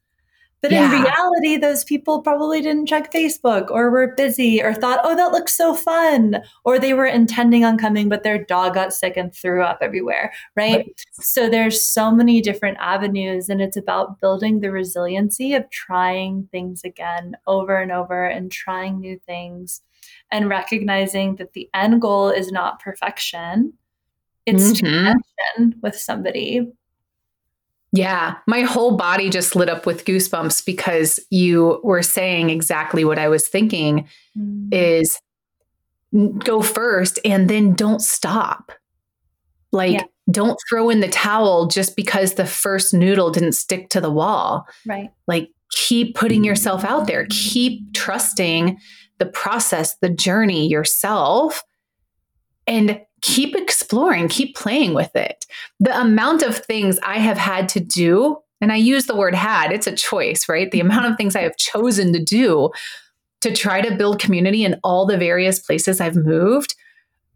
But 0.63 0.73
yeah. 0.73 0.95
in 0.95 1.03
reality, 1.03 1.57
those 1.57 1.85
people 1.85 2.21
probably 2.21 2.61
didn't 2.61 2.87
check 2.87 3.13
Facebook 3.13 3.71
or 3.71 3.91
were 3.91 4.15
busy 4.15 4.63
or 4.63 4.75
thought, 4.75 5.01
oh, 5.05 5.17
that 5.17 5.33
looks 5.33 5.57
so 5.57 5.75
fun. 5.75 6.43
Or 6.65 6.79
they 6.79 6.93
were 6.93 7.07
intending 7.07 7.65
on 7.65 7.79
coming, 7.79 8.11
but 8.11 8.25
their 8.25 8.45
dog 8.45 8.75
got 8.75 8.93
sick 8.93 9.17
and 9.17 9.35
threw 9.35 9.63
up 9.63 9.79
everywhere, 9.81 10.33
right? 10.57 10.77
right? 10.77 11.05
So 11.13 11.49
there's 11.49 11.83
so 11.83 12.11
many 12.11 12.43
different 12.43 12.77
avenues, 12.79 13.49
and 13.49 13.63
it's 13.63 13.77
about 13.77 14.21
building 14.21 14.61
the 14.61 14.71
resiliency 14.71 15.55
of 15.55 15.71
trying 15.71 16.49
things 16.51 16.83
again 16.85 17.37
over 17.47 17.79
and 17.79 17.91
over 17.91 18.27
and 18.27 18.53
trying 18.53 19.01
new 19.01 19.19
things 19.19 19.81
and 20.31 20.49
recognizing 20.49 21.37
that 21.37 21.55
the 21.55 21.71
end 21.73 22.03
goal 22.03 22.29
is 22.29 22.53
not 22.53 22.81
perfection. 22.81 23.73
It's 24.47 24.81
mm-hmm. 24.81 24.87
connection 24.87 25.81
with 25.83 25.97
somebody 25.97 26.67
yeah, 27.93 28.37
my 28.47 28.61
whole 28.61 28.97
body 28.97 29.31
just 29.31 29.57
lit 29.57 29.69
up 29.69 29.85
with 29.85 30.05
goosebumps 30.05 30.65
because 30.65 31.19
you 31.31 31.81
were 31.83 32.03
saying 32.03 32.51
exactly 32.51 33.05
what 33.05 33.19
I 33.19 33.29
was 33.29 33.49
thinking 33.49 34.09
mm. 34.39 34.69
is 34.73 35.19
go 36.39 36.63
first 36.63 37.19
and 37.25 37.51
then 37.51 37.75
don't 37.75 38.01
stop. 38.01 38.71
Like 39.73 39.95
yeah. 39.95 40.05
don't 40.31 40.59
throw 40.69 40.89
in 40.89 41.01
the 41.01 41.09
towel 41.09 41.67
just 41.67 41.97
because 41.97 42.35
the 42.35 42.47
first 42.47 42.95
noodle 42.95 43.31
didn't 43.31 43.53
stick 43.53 43.89
to 43.91 44.01
the 44.01 44.11
wall. 44.11 44.67
Right. 44.87 45.11
Like 45.27 45.51
keep 45.73 46.15
putting 46.15 46.45
yourself 46.45 46.85
out 46.85 47.09
there. 47.09 47.27
Keep 47.31 47.95
trusting 47.95 48.79
the 49.19 49.27
process, 49.27 49.97
the 49.97 50.11
journey 50.11 50.69
yourself 50.69 51.65
and 52.69 53.01
keep 53.23 53.55
exploring, 53.55 54.29
keep 54.29 54.57
playing 54.57 54.95
with 54.95 55.15
it. 55.15 55.47
The 55.79 55.99
amount 55.99 56.43
of 56.43 56.59
things 56.59 56.99
I 57.03 57.19
have 57.19 57.39
had 57.39 57.69
to 57.71 57.81
do, 57.81 58.39
and 58.61 58.73
I 58.73 58.77
use 58.77 59.07
the 59.07 59.17
word 59.17 59.35
had, 59.35 59.73
it's 59.73 59.87
a 59.87 59.95
choice, 59.95 60.49
right? 60.49 60.71
The 60.71 60.81
amount 60.81 61.07
of 61.07 61.17
things 61.17 61.37
I 61.37 61.43
have 61.43 61.57
chosen 61.57 62.13
to 62.13 62.23
do 62.23 62.71
to 63.41 63.55
try 63.55 63.81
to 63.81 63.97
build 63.97 64.19
community 64.19 64.65
in 64.65 64.79
all 64.85 65.07
the 65.07 65.17
various 65.17 65.59
places 65.59 66.01
I've 66.01 66.17
moved. 66.17 66.75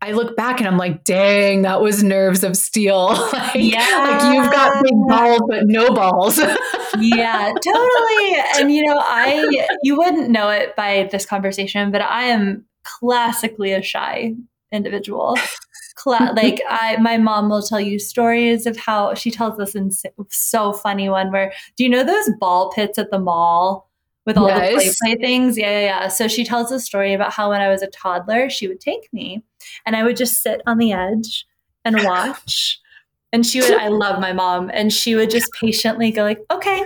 I 0.02 0.12
look 0.12 0.36
back 0.36 0.58
and 0.58 0.68
I'm 0.68 0.76
like, 0.76 1.02
dang, 1.04 1.62
that 1.62 1.80
was 1.80 2.02
nerves 2.02 2.44
of 2.44 2.58
steel. 2.58 3.06
like, 3.32 3.54
yeah. 3.54 4.20
like 4.20 4.34
you've 4.34 4.52
got 4.52 4.82
big 4.82 4.92
balls, 5.08 5.40
but 5.48 5.62
no 5.64 5.94
balls. 5.94 6.38
yeah, 6.98 7.52
totally. 7.64 8.36
And 8.56 8.70
you 8.70 8.84
know, 8.84 8.98
I 9.02 9.66
you 9.82 9.96
wouldn't 9.96 10.28
know 10.28 10.50
it 10.50 10.76
by 10.76 11.08
this 11.10 11.24
conversation, 11.24 11.90
but 11.90 12.02
I 12.02 12.24
am 12.24 12.66
classically 12.84 13.72
a 13.72 13.80
shy 13.80 14.34
individual 14.72 15.38
cla- 16.04 16.34
like 16.36 16.60
I, 16.68 16.98
my 16.98 17.16
mom 17.16 17.48
will 17.48 17.62
tell 17.62 17.80
you 17.80 17.98
stories 17.98 18.66
of 18.66 18.76
how 18.76 19.14
she 19.14 19.30
tells 19.30 19.58
us 19.58 19.74
in 19.74 19.90
so 20.28 20.72
funny 20.72 21.08
one 21.08 21.32
where 21.32 21.52
do 21.76 21.84
you 21.84 21.90
know 21.90 22.04
those 22.04 22.30
ball 22.38 22.70
pits 22.72 22.98
at 22.98 23.10
the 23.10 23.18
mall 23.18 23.90
with 24.26 24.36
all 24.36 24.48
yes. 24.48 24.70
the 24.70 24.74
play 24.74 25.16
play 25.16 25.26
things? 25.26 25.56
Yeah, 25.56 25.70
yeah, 25.70 25.86
yeah. 25.86 26.08
So 26.08 26.28
she 26.28 26.44
tells 26.44 26.70
a 26.70 26.78
story 26.78 27.14
about 27.14 27.32
how 27.32 27.50
when 27.50 27.60
I 27.62 27.68
was 27.68 27.82
a 27.82 27.88
toddler, 27.88 28.50
she 28.50 28.68
would 28.68 28.80
take 28.80 29.10
me 29.12 29.42
and 29.86 29.96
I 29.96 30.02
would 30.02 30.16
just 30.16 30.42
sit 30.42 30.60
on 30.66 30.78
the 30.78 30.92
edge 30.92 31.46
and 31.84 31.96
watch. 32.04 32.80
and 33.32 33.44
she 33.44 33.60
would, 33.60 33.74
I 33.74 33.88
love 33.88 34.20
my 34.20 34.32
mom, 34.32 34.70
and 34.72 34.92
she 34.92 35.16
would 35.16 35.28
just 35.28 35.50
patiently 35.60 36.12
go 36.12 36.22
like, 36.22 36.38
okay, 36.52 36.84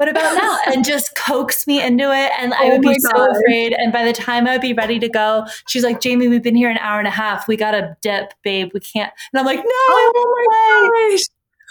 what 0.00 0.08
about 0.08 0.34
now? 0.34 0.58
and 0.72 0.82
just 0.82 1.14
coax 1.14 1.66
me 1.66 1.82
into 1.82 2.04
it. 2.04 2.32
And 2.40 2.54
I 2.54 2.64
oh 2.64 2.70
would 2.70 2.80
be 2.80 2.98
so 2.98 3.30
afraid. 3.30 3.74
And 3.74 3.92
by 3.92 4.02
the 4.02 4.14
time 4.14 4.46
I 4.46 4.52
would 4.52 4.62
be 4.62 4.72
ready 4.72 4.98
to 4.98 5.10
go, 5.10 5.44
she's 5.68 5.84
like, 5.84 6.00
Jamie, 6.00 6.26
we've 6.26 6.42
been 6.42 6.54
here 6.54 6.70
an 6.70 6.78
hour 6.78 6.98
and 6.98 7.06
a 7.06 7.10
half. 7.10 7.46
We 7.46 7.58
got 7.58 7.72
to 7.72 7.94
dip, 8.00 8.32
babe. 8.42 8.70
We 8.72 8.80
can't. 8.80 9.12
And 9.30 9.38
I'm 9.38 9.44
like, 9.44 9.58
no, 9.58 9.64
oh 9.66 10.34
my 10.80 11.10
gosh. 11.10 11.24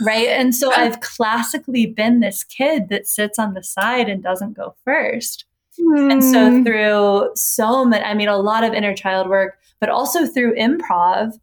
Right. 0.06 0.28
And 0.28 0.54
so 0.54 0.72
I've 0.72 1.00
classically 1.00 1.88
been 1.88 2.20
this 2.20 2.44
kid 2.44 2.90
that 2.90 3.08
sits 3.08 3.40
on 3.40 3.56
the 3.56 3.64
side 3.64 4.08
and 4.10 4.22
doesn't 4.22 4.54
go 4.54 4.76
first. 4.86 5.46
Mm. 5.80 6.12
And 6.12 6.24
so 6.24 6.52
hmm. 6.52 6.64
through 6.64 7.32
so 7.34 7.84
much, 7.84 8.04
I 8.06 8.14
mean, 8.14 8.28
a 8.28 8.38
lot 8.38 8.64
of 8.64 8.76
inner 8.76 8.94
child 8.94 9.28
work, 9.28 9.58
but 9.80 9.90
also 9.90 10.28
through 10.28 10.54
improv, 10.54 11.34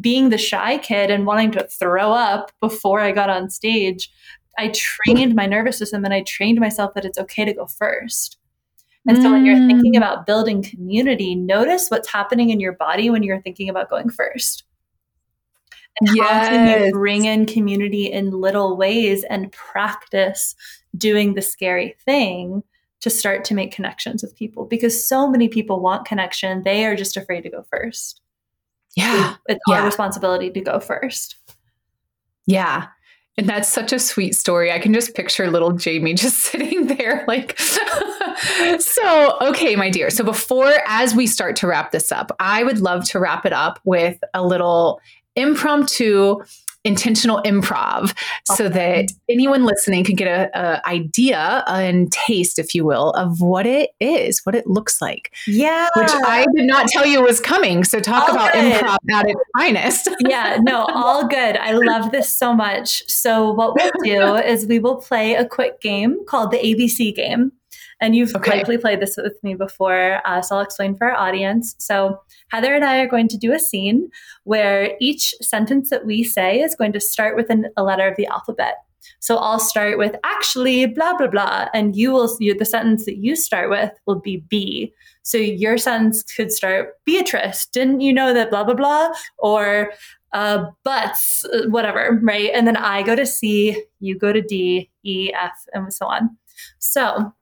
being 0.00 0.30
the 0.30 0.38
shy 0.38 0.78
kid 0.78 1.10
and 1.10 1.26
wanting 1.26 1.50
to 1.52 1.64
throw 1.64 2.10
up 2.10 2.52
before 2.60 3.00
I 3.00 3.12
got 3.12 3.28
on 3.28 3.50
stage, 3.50 4.10
I 4.58 4.72
trained 4.74 5.34
my 5.34 5.46
nervous 5.46 5.78
system 5.78 6.04
and 6.04 6.12
I 6.12 6.22
trained 6.22 6.60
myself 6.60 6.94
that 6.94 7.04
it's 7.04 7.18
okay 7.18 7.44
to 7.44 7.52
go 7.52 7.66
first. 7.66 8.38
And 9.06 9.18
mm. 9.18 9.22
so 9.22 9.32
when 9.32 9.44
you're 9.44 9.66
thinking 9.66 9.94
mm. 9.94 9.96
about 9.96 10.26
building 10.26 10.62
community, 10.62 11.34
notice 11.34 11.88
what's 11.88 12.10
happening 12.10 12.50
in 12.50 12.60
your 12.60 12.72
body 12.72 13.10
when 13.10 13.22
you're 13.22 13.40
thinking 13.40 13.68
about 13.68 13.90
going 13.90 14.10
first. 14.10 14.64
And 16.00 16.16
yes. 16.16 16.28
how 16.28 16.48
can 16.48 16.84
you 16.84 16.92
bring 16.92 17.24
in 17.24 17.46
community 17.46 18.10
in 18.10 18.30
little 18.30 18.76
ways 18.76 19.24
and 19.24 19.52
practice 19.52 20.54
doing 20.96 21.34
the 21.34 21.42
scary 21.42 21.96
thing 22.04 22.62
to 23.00 23.10
start 23.10 23.44
to 23.46 23.54
make 23.54 23.72
connections 23.72 24.22
with 24.22 24.36
people? 24.36 24.64
Because 24.64 25.06
so 25.06 25.28
many 25.28 25.48
people 25.48 25.80
want 25.80 26.06
connection, 26.06 26.62
they 26.62 26.86
are 26.86 26.96
just 26.96 27.16
afraid 27.16 27.42
to 27.42 27.50
go 27.50 27.64
first. 27.70 28.20
Yeah. 28.94 29.36
It's 29.48 29.60
yeah. 29.68 29.80
our 29.80 29.84
responsibility 29.84 30.50
to 30.50 30.60
go 30.60 30.80
first. 30.80 31.36
Yeah. 32.46 32.88
And 33.38 33.48
that's 33.48 33.68
such 33.68 33.92
a 33.92 33.98
sweet 33.98 34.34
story. 34.34 34.70
I 34.70 34.78
can 34.78 34.92
just 34.92 35.14
picture 35.14 35.50
little 35.50 35.72
Jamie 35.72 36.14
just 36.14 36.38
sitting 36.38 36.86
there, 36.86 37.24
like. 37.26 37.58
so, 38.78 39.38
okay, 39.40 39.74
my 39.76 39.90
dear. 39.90 40.10
So, 40.10 40.22
before, 40.22 40.72
as 40.86 41.14
we 41.14 41.26
start 41.26 41.56
to 41.56 41.66
wrap 41.66 41.92
this 41.92 42.12
up, 42.12 42.30
I 42.38 42.62
would 42.62 42.80
love 42.80 43.04
to 43.10 43.18
wrap 43.18 43.46
it 43.46 43.52
up 43.52 43.80
with 43.84 44.22
a 44.34 44.44
little 44.44 45.00
impromptu 45.34 46.42
intentional 46.84 47.40
improv 47.42 48.16
so 48.44 48.68
that 48.68 49.12
anyone 49.28 49.64
listening 49.64 50.04
can 50.04 50.16
get 50.16 50.26
a, 50.26 50.50
a, 50.58 50.86
idea 50.88 51.62
and 51.68 52.10
taste 52.10 52.58
if 52.58 52.74
you 52.74 52.84
will 52.84 53.10
of 53.10 53.40
what 53.40 53.66
it 53.66 53.90
is 54.00 54.40
what 54.44 54.54
it 54.54 54.66
looks 54.66 55.00
like. 55.00 55.32
Yeah. 55.46 55.88
Which 55.96 56.10
i 56.10 56.44
did 56.54 56.66
not 56.66 56.88
tell 56.88 57.06
you 57.06 57.22
was 57.22 57.40
coming. 57.40 57.84
So 57.84 58.00
talk 58.00 58.28
all 58.28 58.34
about 58.34 58.52
good. 58.52 58.72
improv 58.72 58.96
at 59.12 59.28
its 59.28 59.40
finest. 59.56 60.08
Yeah 60.28 60.58
no 60.60 60.86
all 60.94 61.26
good. 61.26 61.56
I 61.56 61.72
love 61.72 62.10
this 62.10 62.34
so 62.34 62.54
much. 62.54 63.08
So 63.08 63.52
what 63.52 63.74
we'll 63.74 63.92
do 64.04 64.36
is 64.36 64.66
we 64.66 64.78
will 64.78 64.96
play 64.96 65.34
a 65.34 65.46
quick 65.46 65.80
game 65.80 66.24
called 66.26 66.50
the 66.50 66.58
abc 66.58 67.14
game 67.14 67.52
And 68.02 68.14
you've 68.14 68.34
Okay. 68.36 68.58
likely 68.58 68.76
played 68.76 69.00
this 69.00 69.16
with 69.16 69.42
me 69.42 69.54
before, 69.54 70.20
uh, 70.26 70.42
so 70.42 70.56
I'll 70.56 70.62
explain 70.62 70.96
for 70.96 71.06
our 71.10 71.16
audience. 71.16 71.74
So, 71.78 72.20
Heather 72.48 72.74
and 72.74 72.84
I 72.84 72.98
are 72.98 73.06
going 73.06 73.28
to 73.28 73.38
do 73.38 73.54
a 73.54 73.58
scene 73.58 74.10
where 74.44 74.96
each 75.00 75.34
sentence 75.40 75.88
that 75.90 76.04
we 76.04 76.24
say 76.24 76.60
is 76.60 76.74
going 76.74 76.92
to 76.92 77.00
start 77.00 77.36
with 77.36 77.48
an, 77.48 77.66
a 77.76 77.82
letter 77.82 78.06
of 78.08 78.16
the 78.16 78.26
alphabet. 78.26 78.74
So 79.20 79.36
I'll 79.36 79.58
start 79.58 79.98
with 79.98 80.14
actually 80.24 80.86
blah 80.86 81.16
blah 81.16 81.28
blah, 81.28 81.68
and 81.74 81.96
you 81.96 82.12
will 82.12 82.36
you, 82.40 82.54
the 82.56 82.64
sentence 82.64 83.04
that 83.04 83.18
you 83.18 83.34
start 83.36 83.70
with 83.70 83.90
will 84.06 84.20
be 84.20 84.44
B. 84.48 84.92
So 85.22 85.38
your 85.38 85.78
sentence 85.78 86.22
could 86.22 86.52
start 86.52 86.94
Beatrice. 87.04 87.66
Didn't 87.66 88.00
you 88.00 88.12
know 88.12 88.32
that 88.34 88.50
blah 88.50 88.64
blah 88.64 88.74
blah 88.74 89.10
or 89.38 89.92
uh, 90.32 90.66
butts 90.84 91.44
uh, 91.52 91.68
whatever 91.68 92.18
right? 92.22 92.50
And 92.54 92.66
then 92.66 92.76
I 92.76 93.02
go 93.02 93.14
to 93.14 93.26
C, 93.26 93.80
you 94.00 94.18
go 94.18 94.32
to 94.32 94.40
D, 94.40 94.90
E, 95.04 95.32
F, 95.34 95.52
and 95.72 95.92
so 95.92 96.06
on. 96.06 96.36
So 96.78 97.32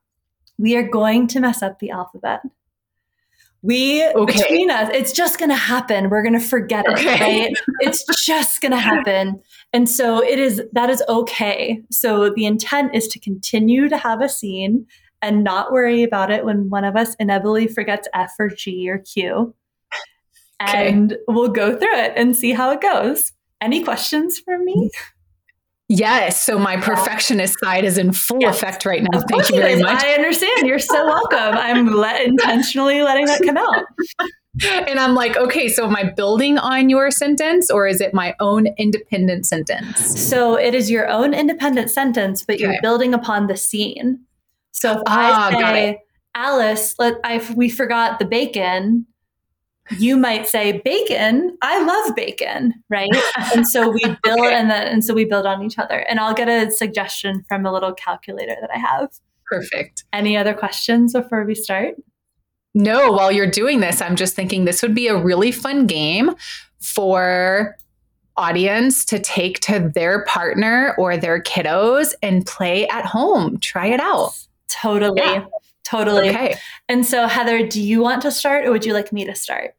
we 0.61 0.75
are 0.77 0.87
going 0.87 1.27
to 1.27 1.39
mess 1.39 1.61
up 1.63 1.79
the 1.79 1.89
alphabet. 1.89 2.41
We 3.63 4.03
Okay. 4.15 4.33
between 4.39 4.71
us, 4.71 4.89
it's 4.93 5.11
just 5.11 5.37
going 5.37 5.49
to 5.49 5.55
happen. 5.55 6.09
We're 6.09 6.23
going 6.23 6.39
to 6.39 6.45
forget 6.45 6.85
it, 6.87 6.93
Okay. 6.93 7.19
right? 7.45 7.53
it's 7.81 8.03
just 8.25 8.61
going 8.61 8.71
to 8.71 8.77
happen. 8.77 9.41
And 9.73 9.87
so 9.89 10.23
it 10.23 10.39
is 10.39 10.61
that 10.73 10.89
is 10.89 11.03
okay. 11.07 11.81
So 11.91 12.31
the 12.35 12.45
intent 12.45 12.95
is 12.95 13.07
to 13.09 13.19
continue 13.19 13.87
to 13.89 13.97
have 13.97 14.21
a 14.21 14.29
scene 14.29 14.87
and 15.21 15.43
not 15.43 15.71
worry 15.71 16.01
about 16.01 16.31
it 16.31 16.43
when 16.43 16.69
one 16.71 16.83
of 16.83 16.95
us 16.95 17.13
inevitably 17.19 17.67
forgets 17.67 18.07
F 18.13 18.33
or 18.39 18.49
G 18.49 18.89
or 18.89 18.97
Q. 18.97 19.53
Okay. 20.63 20.89
And 20.89 21.17
we'll 21.27 21.49
go 21.49 21.75
through 21.77 21.95
it 21.95 22.13
and 22.15 22.35
see 22.35 22.51
how 22.53 22.71
it 22.71 22.81
goes. 22.81 23.31
Any 23.61 23.83
questions 23.83 24.39
for 24.39 24.57
me? 24.57 24.89
Yes. 25.93 26.41
So 26.41 26.57
my 26.57 26.77
perfectionist 26.77 27.59
side 27.59 27.83
is 27.83 27.97
in 27.97 28.13
full 28.13 28.39
Yes. 28.41 28.57
effect 28.57 28.85
right 28.85 29.03
now. 29.03 29.19
Of 29.19 29.25
Thank 29.27 29.49
you 29.49 29.55
very 29.57 29.73
is. 29.73 29.81
much. 29.81 30.01
I 30.01 30.13
understand. 30.13 30.65
You're 30.65 30.79
so 30.79 31.05
welcome. 31.05 31.57
I'm 31.57 31.87
let, 31.87 32.25
intentionally 32.25 33.01
letting 33.01 33.25
that 33.25 33.41
come 33.45 33.57
out. 33.57 33.85
and 34.87 34.99
I'm 34.99 35.15
like, 35.15 35.35
okay, 35.35 35.67
so 35.67 35.85
am 35.85 35.95
I 35.97 36.11
building 36.15 36.57
on 36.57 36.89
your 36.89 37.11
sentence 37.11 37.69
or 37.69 37.87
is 37.87 37.99
it 37.99 38.13
my 38.13 38.35
own 38.39 38.67
independent 38.77 39.45
sentence? 39.45 39.99
So 40.17 40.55
it 40.55 40.73
is 40.73 40.89
your 40.89 41.09
own 41.09 41.33
independent 41.33 41.89
sentence, 41.91 42.43
but 42.45 42.59
you're 42.59 42.69
Okay. 42.71 42.79
building 42.81 43.13
upon 43.13 43.47
the 43.47 43.57
scene. 43.57 44.21
So 44.71 44.93
if 44.93 45.01
Ah, 45.07 45.49
I 45.49 45.53
say, 45.73 45.99
Alice, 46.35 46.95
let 46.99 47.15
I 47.25 47.45
we 47.55 47.67
forgot 47.69 48.17
the 48.19 48.25
bacon. 48.25 49.05
You 49.97 50.17
might 50.17 50.47
say 50.47 50.81
bacon. 50.83 51.57
I 51.61 51.83
love 51.83 52.15
bacon, 52.15 52.73
right? 52.89 53.09
And 53.53 53.67
so 53.67 53.89
we 53.89 53.99
build, 54.23 54.39
Okay. 54.39 54.53
and 54.55 54.69
then 54.69 54.87
and 54.87 55.03
so 55.03 55.13
we 55.13 55.25
build 55.25 55.45
on 55.45 55.63
each 55.63 55.77
other. 55.77 55.99
And 55.99 56.19
I'll 56.19 56.33
get 56.33 56.47
a 56.49 56.71
suggestion 56.71 57.43
from 57.47 57.65
a 57.65 57.71
little 57.73 57.93
calculator 57.93 58.55
that 58.61 58.69
I 58.73 58.77
have. 58.77 59.09
Perfect. 59.45 60.05
Any 60.13 60.37
other 60.37 60.53
questions 60.53 61.13
before 61.13 61.43
we 61.43 61.55
start? 61.55 61.95
No, 62.73 63.11
while 63.11 63.31
you're 63.31 63.51
doing 63.51 63.81
this, 63.81 64.01
I'm 64.01 64.15
just 64.15 64.33
thinking 64.35 64.63
this 64.65 64.81
would 64.81 64.95
be 64.95 65.07
a 65.07 65.17
really 65.17 65.51
fun 65.51 65.87
game 65.87 66.31
for 66.79 67.75
audience 68.37 69.03
to 69.05 69.19
take 69.19 69.59
to 69.59 69.91
their 69.93 70.23
partner 70.25 70.95
or 70.97 71.17
their 71.17 71.43
kiddos 71.43 72.13
and 72.23 72.45
play 72.45 72.87
at 72.87 73.05
home. 73.05 73.59
Try 73.59 73.87
it 73.87 73.99
out. 73.99 74.31
Totally. 74.69 75.21
Yeah. 75.21 75.45
Totally. 75.91 76.29
Okay. 76.29 76.55
And 76.87 77.05
so 77.05 77.27
Heather, 77.27 77.67
do 77.67 77.81
you 77.81 78.01
want 78.01 78.21
to 78.21 78.31
start 78.31 78.65
or 78.65 78.71
would 78.71 78.85
you 78.85 78.93
like 78.93 79.11
me 79.11 79.25
to 79.25 79.35
start? 79.35 79.75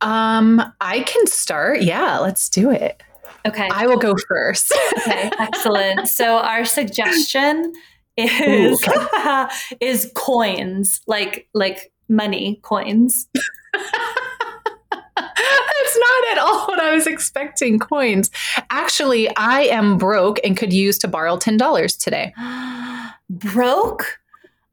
Um, 0.00 0.62
I 0.80 1.00
can 1.00 1.26
start. 1.26 1.82
Yeah, 1.82 2.18
let's 2.18 2.48
do 2.48 2.70
it. 2.70 3.02
Okay. 3.46 3.68
I 3.72 3.86
will 3.88 3.98
go 3.98 4.14
first. 4.28 4.72
Okay, 4.98 5.30
excellent. 5.38 6.08
So 6.08 6.36
our 6.38 6.64
suggestion 6.64 7.72
is 8.16 8.80
Ooh, 8.88 9.46
is 9.80 10.10
coins, 10.14 11.00
like 11.06 11.48
like 11.54 11.92
money 12.08 12.60
coins. 12.62 13.26
That's 15.14 15.98
not 15.98 16.32
at 16.32 16.38
all 16.38 16.66
what 16.66 16.80
I 16.80 16.94
was 16.94 17.06
expecting. 17.06 17.78
Coins. 17.78 18.30
Actually, 18.70 19.28
I 19.36 19.62
am 19.62 19.98
broke 19.98 20.38
and 20.44 20.56
could 20.56 20.72
use 20.72 20.98
to 20.98 21.08
borrow 21.08 21.36
$10 21.36 22.02
today. 22.02 22.32
Broke? 23.30 24.18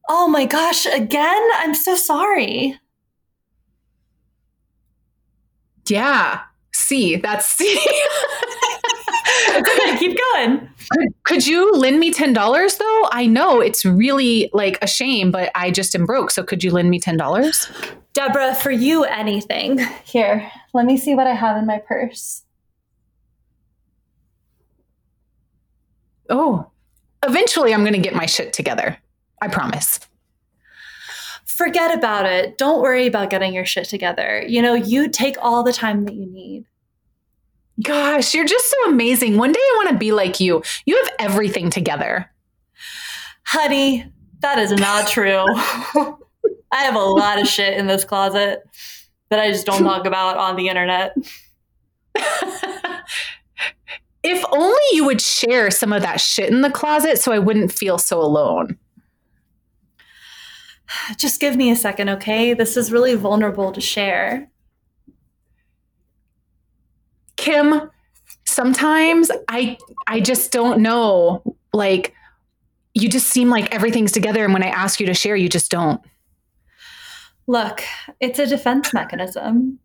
Oh 0.09 0.27
my 0.27 0.45
gosh, 0.45 0.85
again? 0.85 1.49
I'm 1.55 1.73
so 1.73 1.95
sorry. 1.95 2.77
Yeah. 5.87 6.41
See, 6.73 7.17
that's 7.17 7.45
see. 7.45 7.79
Okay, 9.55 9.97
keep 9.97 10.17
going. 10.33 10.69
could, 10.91 11.07
could 11.23 11.47
you 11.47 11.71
lend 11.73 11.99
me 11.99 12.11
$10 12.11 12.77
though? 12.77 13.09
I 13.11 13.25
know 13.25 13.59
it's 13.59 13.85
really 13.85 14.49
like 14.53 14.77
a 14.81 14.87
shame, 14.87 15.31
but 15.31 15.51
I 15.55 15.71
just 15.71 15.95
am 15.95 16.05
broke. 16.05 16.31
So 16.31 16.43
could 16.43 16.63
you 16.63 16.71
lend 16.71 16.89
me 16.89 16.99
$10? 16.99 17.93
Deborah, 18.13 18.55
for 18.55 18.71
you 18.71 19.03
anything. 19.03 19.79
Here, 20.03 20.49
let 20.73 20.85
me 20.85 20.97
see 20.97 21.15
what 21.15 21.27
I 21.27 21.33
have 21.33 21.57
in 21.57 21.65
my 21.65 21.79
purse. 21.79 22.43
Oh, 26.29 26.69
eventually 27.25 27.73
I'm 27.73 27.81
going 27.81 27.93
to 27.93 27.99
get 27.99 28.15
my 28.15 28.25
shit 28.25 28.53
together. 28.53 28.97
I 29.41 29.47
promise. 29.47 29.99
Forget 31.45 31.97
about 31.97 32.25
it. 32.25 32.57
Don't 32.57 32.81
worry 32.81 33.07
about 33.07 33.29
getting 33.29 33.53
your 33.53 33.65
shit 33.65 33.85
together. 33.85 34.43
You 34.47 34.61
know, 34.61 34.73
you 34.73 35.09
take 35.09 35.35
all 35.39 35.63
the 35.63 35.73
time 35.73 36.05
that 36.05 36.15
you 36.15 36.25
need. 36.25 36.65
Gosh, 37.83 38.33
you're 38.33 38.45
just 38.45 38.69
so 38.69 38.89
amazing. 38.89 39.37
One 39.37 39.51
day 39.51 39.59
I 39.59 39.73
want 39.77 39.89
to 39.89 39.97
be 39.97 40.11
like 40.11 40.39
you. 40.39 40.61
You 40.85 40.95
have 40.97 41.09
everything 41.19 41.69
together. 41.69 42.29
Honey, 43.43 44.05
that 44.41 44.59
is 44.59 44.71
not 44.71 45.07
true. 45.07 45.45
I 46.71 46.83
have 46.83 46.95
a 46.95 46.99
lot 46.99 47.41
of 47.41 47.47
shit 47.47 47.77
in 47.77 47.87
this 47.87 48.05
closet 48.05 48.63
that 49.29 49.39
I 49.39 49.51
just 49.51 49.65
don't 49.65 49.83
talk 49.83 50.05
about 50.05 50.37
on 50.37 50.55
the 50.55 50.67
internet. 50.67 51.15
if 54.23 54.43
only 54.51 54.83
you 54.91 55.05
would 55.05 55.21
share 55.21 55.71
some 55.71 55.91
of 55.93 56.01
that 56.01 56.21
shit 56.21 56.49
in 56.49 56.61
the 56.61 56.69
closet 56.69 57.19
so 57.19 57.31
I 57.31 57.39
wouldn't 57.39 57.71
feel 57.71 57.97
so 57.97 58.21
alone. 58.21 58.77
Just 61.17 61.39
give 61.39 61.55
me 61.55 61.71
a 61.71 61.75
second, 61.75 62.09
okay? 62.09 62.53
This 62.53 62.77
is 62.77 62.91
really 62.91 63.15
vulnerable 63.15 63.71
to 63.71 63.81
share. 63.81 64.49
Kim, 67.37 67.89
sometimes 68.45 69.31
I 69.47 69.77
I 70.07 70.19
just 70.19 70.51
don't 70.51 70.81
know. 70.81 71.41
Like 71.73 72.13
you 72.93 73.09
just 73.09 73.27
seem 73.27 73.49
like 73.49 73.73
everything's 73.73 74.11
together 74.11 74.43
and 74.43 74.53
when 74.53 74.63
I 74.63 74.67
ask 74.67 74.99
you 74.99 75.07
to 75.07 75.13
share, 75.13 75.35
you 75.35 75.49
just 75.49 75.71
don't. 75.71 76.01
Look, 77.47 77.83
it's 78.19 78.37
a 78.37 78.45
defense 78.45 78.93
mechanism. 78.93 79.79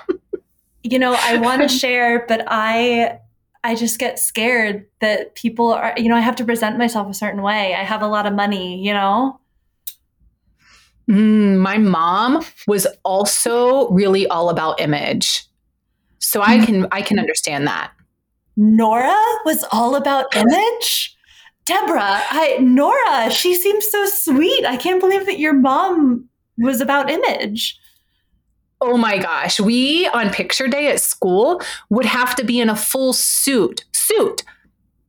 you 0.82 0.98
know, 0.98 1.14
I 1.18 1.36
want 1.36 1.62
to 1.62 1.68
share, 1.68 2.24
but 2.26 2.44
I 2.46 3.18
I 3.64 3.74
just 3.74 3.98
get 3.98 4.18
scared 4.18 4.86
that 5.00 5.34
people 5.34 5.72
are, 5.72 5.92
you 5.96 6.08
know, 6.08 6.16
I 6.16 6.20
have 6.20 6.36
to 6.36 6.44
present 6.44 6.78
myself 6.78 7.08
a 7.10 7.14
certain 7.14 7.42
way. 7.42 7.74
I 7.74 7.82
have 7.82 8.02
a 8.02 8.06
lot 8.06 8.26
of 8.26 8.32
money, 8.32 8.82
you 8.82 8.94
know? 8.94 9.40
Mm, 11.08 11.58
my 11.58 11.78
mom 11.78 12.44
was 12.66 12.86
also 13.04 13.88
really 13.90 14.26
all 14.26 14.50
about 14.50 14.80
image. 14.80 15.44
So 16.18 16.42
I 16.42 16.64
can 16.64 16.86
I 16.92 17.00
can 17.00 17.18
understand 17.18 17.66
that. 17.66 17.92
Nora 18.56 19.18
was 19.44 19.64
all 19.72 19.94
about 19.94 20.34
image. 20.36 21.16
Deborah, 21.64 22.22
I 22.30 22.58
Nora, 22.60 23.30
she 23.30 23.54
seems 23.54 23.90
so 23.90 24.06
sweet. 24.06 24.64
I 24.66 24.76
can't 24.76 25.00
believe 25.00 25.26
that 25.26 25.38
your 25.38 25.54
mom 25.54 26.28
was 26.58 26.80
about 26.80 27.10
image. 27.10 27.78
Oh 28.80 28.96
my 28.96 29.18
gosh, 29.18 29.58
we 29.58 30.06
on 30.08 30.30
picture 30.30 30.68
day 30.68 30.88
at 30.88 31.00
school 31.00 31.60
would 31.90 32.06
have 32.06 32.36
to 32.36 32.44
be 32.44 32.60
in 32.60 32.70
a 32.70 32.76
full 32.76 33.12
suit, 33.12 33.84
suit, 33.92 34.44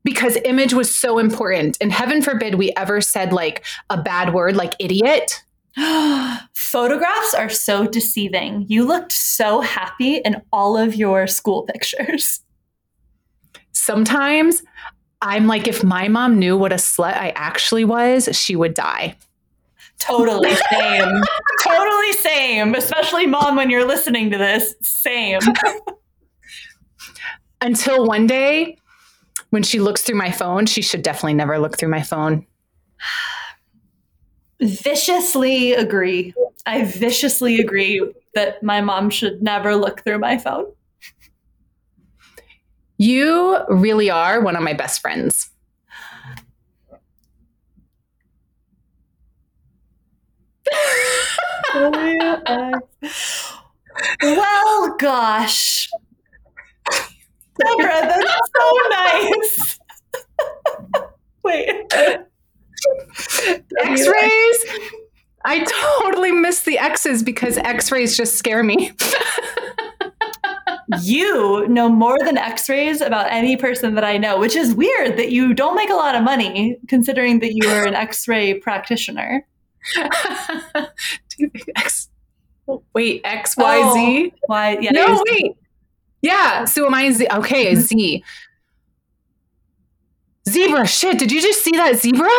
because 0.04 0.38
image 0.46 0.74
was 0.74 0.96
so 0.96 1.20
important. 1.20 1.78
And 1.80 1.92
heaven 1.92 2.22
forbid 2.22 2.56
we 2.56 2.72
ever 2.76 3.00
said 3.02 3.32
like 3.32 3.64
a 3.90 4.02
bad 4.02 4.34
word 4.34 4.56
like 4.56 4.74
idiot. 4.80 5.44
Photographs 6.54 7.34
are 7.34 7.50
so 7.50 7.86
deceiving. 7.88 8.66
You 8.68 8.86
looked 8.86 9.12
so 9.12 9.62
happy 9.62 10.18
in 10.18 10.42
all 10.52 10.78
of 10.78 10.96
your 10.96 11.28
school 11.28 11.64
pictures. 11.64 12.42
Sometimes 13.72 14.62
I'm 15.22 15.48
like, 15.48 15.68
if 15.68 15.84
my 15.84 16.08
mom 16.08 16.40
knew 16.40 16.58
what 16.58 16.72
a 16.72 16.76
slut 16.76 17.16
I 17.16 17.30
actually 17.36 17.86
was, 17.86 18.30
she 18.32 18.56
would 18.56 18.74
die. 18.74 19.16
Totally 20.00 20.56
same. 20.72 21.22
totally 21.62 22.14
same. 22.14 22.76
Especially 22.76 23.28
mom 23.28 23.56
when 23.56 23.70
you're 23.70 23.86
listening 23.86 24.32
to 24.32 24.38
this. 24.38 24.76
Same. 24.82 25.42
Until 27.62 28.06
one 28.06 28.26
day, 28.28 28.78
when 29.50 29.64
she 29.64 29.80
looks 29.80 30.02
through 30.02 30.16
my 30.16 30.32
phone, 30.32 30.66
she 30.66 30.82
should 30.82 31.02
definitely 31.02 31.34
never 31.34 31.60
look 31.60 31.78
through 31.78 31.90
my 31.90 32.02
phone. 32.02 32.46
Viciously 34.62 35.74
agree. 35.74 36.34
I 36.66 36.84
viciously 36.84 37.60
agree 37.60 38.02
that 38.36 38.62
my 38.62 38.82
mom 38.82 39.10
should 39.10 39.42
never 39.42 39.76
look 39.76 40.04
through 40.04 40.20
my 40.20 40.38
phone. 40.38 40.66
You 42.98 43.58
really 43.70 44.10
are 44.10 44.42
one 44.42 44.56
of 44.56 44.64
my 44.64 44.74
best 44.74 45.00
friends. 45.02 45.50
well, 54.22 54.96
gosh. 55.00 55.90
Deborah, 57.58 58.02
that's 58.02 58.40
so 58.56 58.78
nice. 58.90 59.80
Wait. 61.44 61.94
X 63.84 64.08
rays. 64.08 64.66
I 65.46 65.66
totally 66.00 66.32
miss 66.32 66.64
the 66.64 66.78
X's 66.78 67.24
because 67.24 67.58
X 67.58 67.92
rays 67.92 68.16
just 68.18 68.36
scare 68.36 68.64
me. 68.64 68.92
you 71.02 71.68
know 71.68 71.88
more 71.88 72.18
than 72.20 72.38
x 72.38 72.68
rays 72.68 73.00
about 73.02 73.32
any 73.32 73.56
person 73.56 73.96
that 73.96 74.04
I 74.04 74.18
know, 74.18 74.40
which 74.40 74.56
is 74.56 74.74
weird 74.74 75.18
that 75.18 75.32
you 75.32 75.54
don't 75.54 75.76
make 75.76 75.90
a 75.90 75.96
lot 75.96 76.16
of 76.16 76.24
money 76.24 76.78
considering 76.88 77.40
that 77.40 77.54
you 77.54 77.70
are 77.70 77.86
an 77.86 77.94
x 77.94 78.28
ray 78.28 78.56
practitioner. 78.56 79.46
X, 81.78 82.10
wait, 82.94 83.22
X, 83.24 83.56
Y, 83.56 83.94
Z? 83.94 84.34
Oh, 84.34 84.38
y, 84.50 84.78
yeah, 84.82 84.92
no, 84.92 85.24
wait. 85.30 85.56
Yeah, 86.22 86.66
so 86.66 86.86
am 86.86 86.94
I 86.94 87.10
Z? 87.12 87.28
Okay, 87.32 87.72
mm-hmm. 87.72 87.82
Z. 87.82 88.24
Zebra. 90.50 90.86
Shit, 90.86 91.18
did 91.18 91.32
you 91.32 91.42
just 91.42 91.64
see 91.64 91.72
that 91.72 91.96
zebra? 91.96 92.30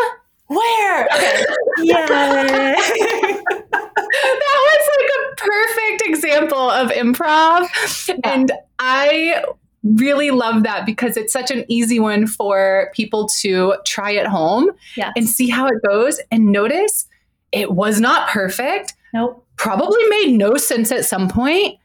Where? 0.51 1.09
Okay. 1.17 1.45
yeah. 1.83 2.07
that 2.07 3.43
was 3.73 4.89
like 4.99 5.11
a 5.17 5.35
perfect 5.37 6.03
example 6.05 6.71
of 6.71 6.91
improv. 6.91 7.69
Yeah. 8.09 8.17
And 8.25 8.53
I 8.79 9.43
really 9.83 10.31
love 10.31 10.65
that 10.65 10.85
because 10.85 11.17
it's 11.17 11.33
such 11.33 11.51
an 11.51 11.65
easy 11.69 12.01
one 12.01 12.27
for 12.27 12.91
people 12.95 13.29
to 13.41 13.77
try 13.87 14.15
at 14.17 14.27
home 14.27 14.71
yes. 14.97 15.13
and 15.17 15.29
see 15.29 15.49
how 15.49 15.67
it 15.67 15.81
goes 15.89 16.21
and 16.31 16.53
notice 16.53 17.07
it 17.53 17.73
was 17.73 18.01
not 18.01 18.29
perfect. 18.29 18.95
Nope. 19.15 19.45
Probably 19.57 20.05
made 20.09 20.37
no 20.37 20.57
sense 20.57 20.93
at 20.93 21.05
some 21.05 21.29
point 21.29 21.79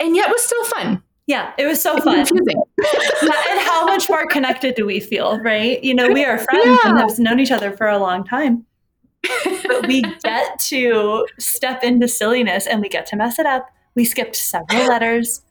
and 0.00 0.16
yet 0.16 0.30
was 0.30 0.42
still 0.42 0.64
fun. 0.64 1.02
Yeah, 1.26 1.52
it 1.58 1.66
was 1.66 1.82
so 1.82 1.98
fun. 1.98 2.20
and 2.20 3.60
how 3.60 3.84
much 3.84 4.08
more 4.08 4.26
connected 4.26 4.76
do 4.76 4.86
we 4.86 5.00
feel, 5.00 5.40
right? 5.40 5.82
You 5.82 5.94
know, 5.94 6.08
we 6.08 6.24
are 6.24 6.38
friends 6.50 6.78
yeah. 6.84 6.90
and 6.90 6.98
have 6.98 7.18
known 7.18 7.40
each 7.40 7.50
other 7.50 7.72
for 7.76 7.88
a 7.88 7.98
long 7.98 8.24
time. 8.24 8.64
but 9.66 9.88
we 9.88 10.02
get 10.22 10.58
to 10.60 11.26
step 11.38 11.82
into 11.82 12.06
silliness 12.06 12.66
and 12.66 12.80
we 12.80 12.88
get 12.88 13.06
to 13.06 13.16
mess 13.16 13.40
it 13.40 13.46
up. 13.46 13.68
We 13.96 14.04
skipped 14.04 14.36
several 14.36 14.86
letters. 14.86 15.42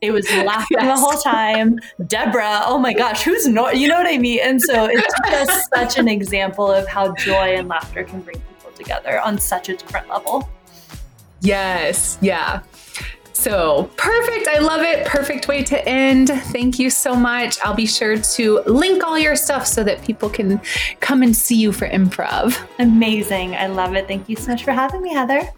It 0.00 0.10
was 0.12 0.30
laughing 0.30 0.78
yes. 0.78 0.86
the 0.86 1.00
whole 1.00 1.20
time. 1.20 1.80
Deborah, 2.06 2.62
oh 2.66 2.78
my 2.78 2.92
gosh, 2.92 3.22
who's 3.22 3.48
not? 3.48 3.78
You 3.78 3.88
know 3.88 3.96
what 3.96 4.06
I 4.06 4.18
mean? 4.18 4.40
And 4.42 4.60
so 4.60 4.84
it's 4.84 5.14
just 5.30 5.68
such 5.74 5.98
an 5.98 6.06
example 6.06 6.70
of 6.70 6.86
how 6.86 7.14
joy 7.14 7.56
and 7.56 7.66
laughter 7.66 8.04
can 8.04 8.20
bring 8.20 8.38
people 8.38 8.70
together 8.76 9.20
on 9.20 9.38
such 9.38 9.70
a 9.70 9.76
different 9.76 10.08
level. 10.08 10.48
Yes, 11.40 12.18
yeah. 12.20 12.60
So 13.36 13.90
perfect. 13.96 14.48
I 14.48 14.58
love 14.58 14.80
it. 14.82 15.06
Perfect 15.06 15.46
way 15.46 15.62
to 15.64 15.86
end. 15.86 16.28
Thank 16.28 16.78
you 16.78 16.88
so 16.88 17.14
much. 17.14 17.58
I'll 17.62 17.74
be 17.74 17.86
sure 17.86 18.16
to 18.16 18.60
link 18.66 19.04
all 19.04 19.18
your 19.18 19.36
stuff 19.36 19.66
so 19.66 19.84
that 19.84 20.02
people 20.02 20.30
can 20.30 20.60
come 21.00 21.22
and 21.22 21.36
see 21.36 21.56
you 21.56 21.70
for 21.70 21.86
improv. 21.86 22.58
Amazing. 22.78 23.54
I 23.54 23.66
love 23.66 23.94
it. 23.94 24.08
Thank 24.08 24.30
you 24.30 24.36
so 24.36 24.52
much 24.52 24.64
for 24.64 24.72
having 24.72 25.02
me, 25.02 25.12
Heather. 25.12 25.52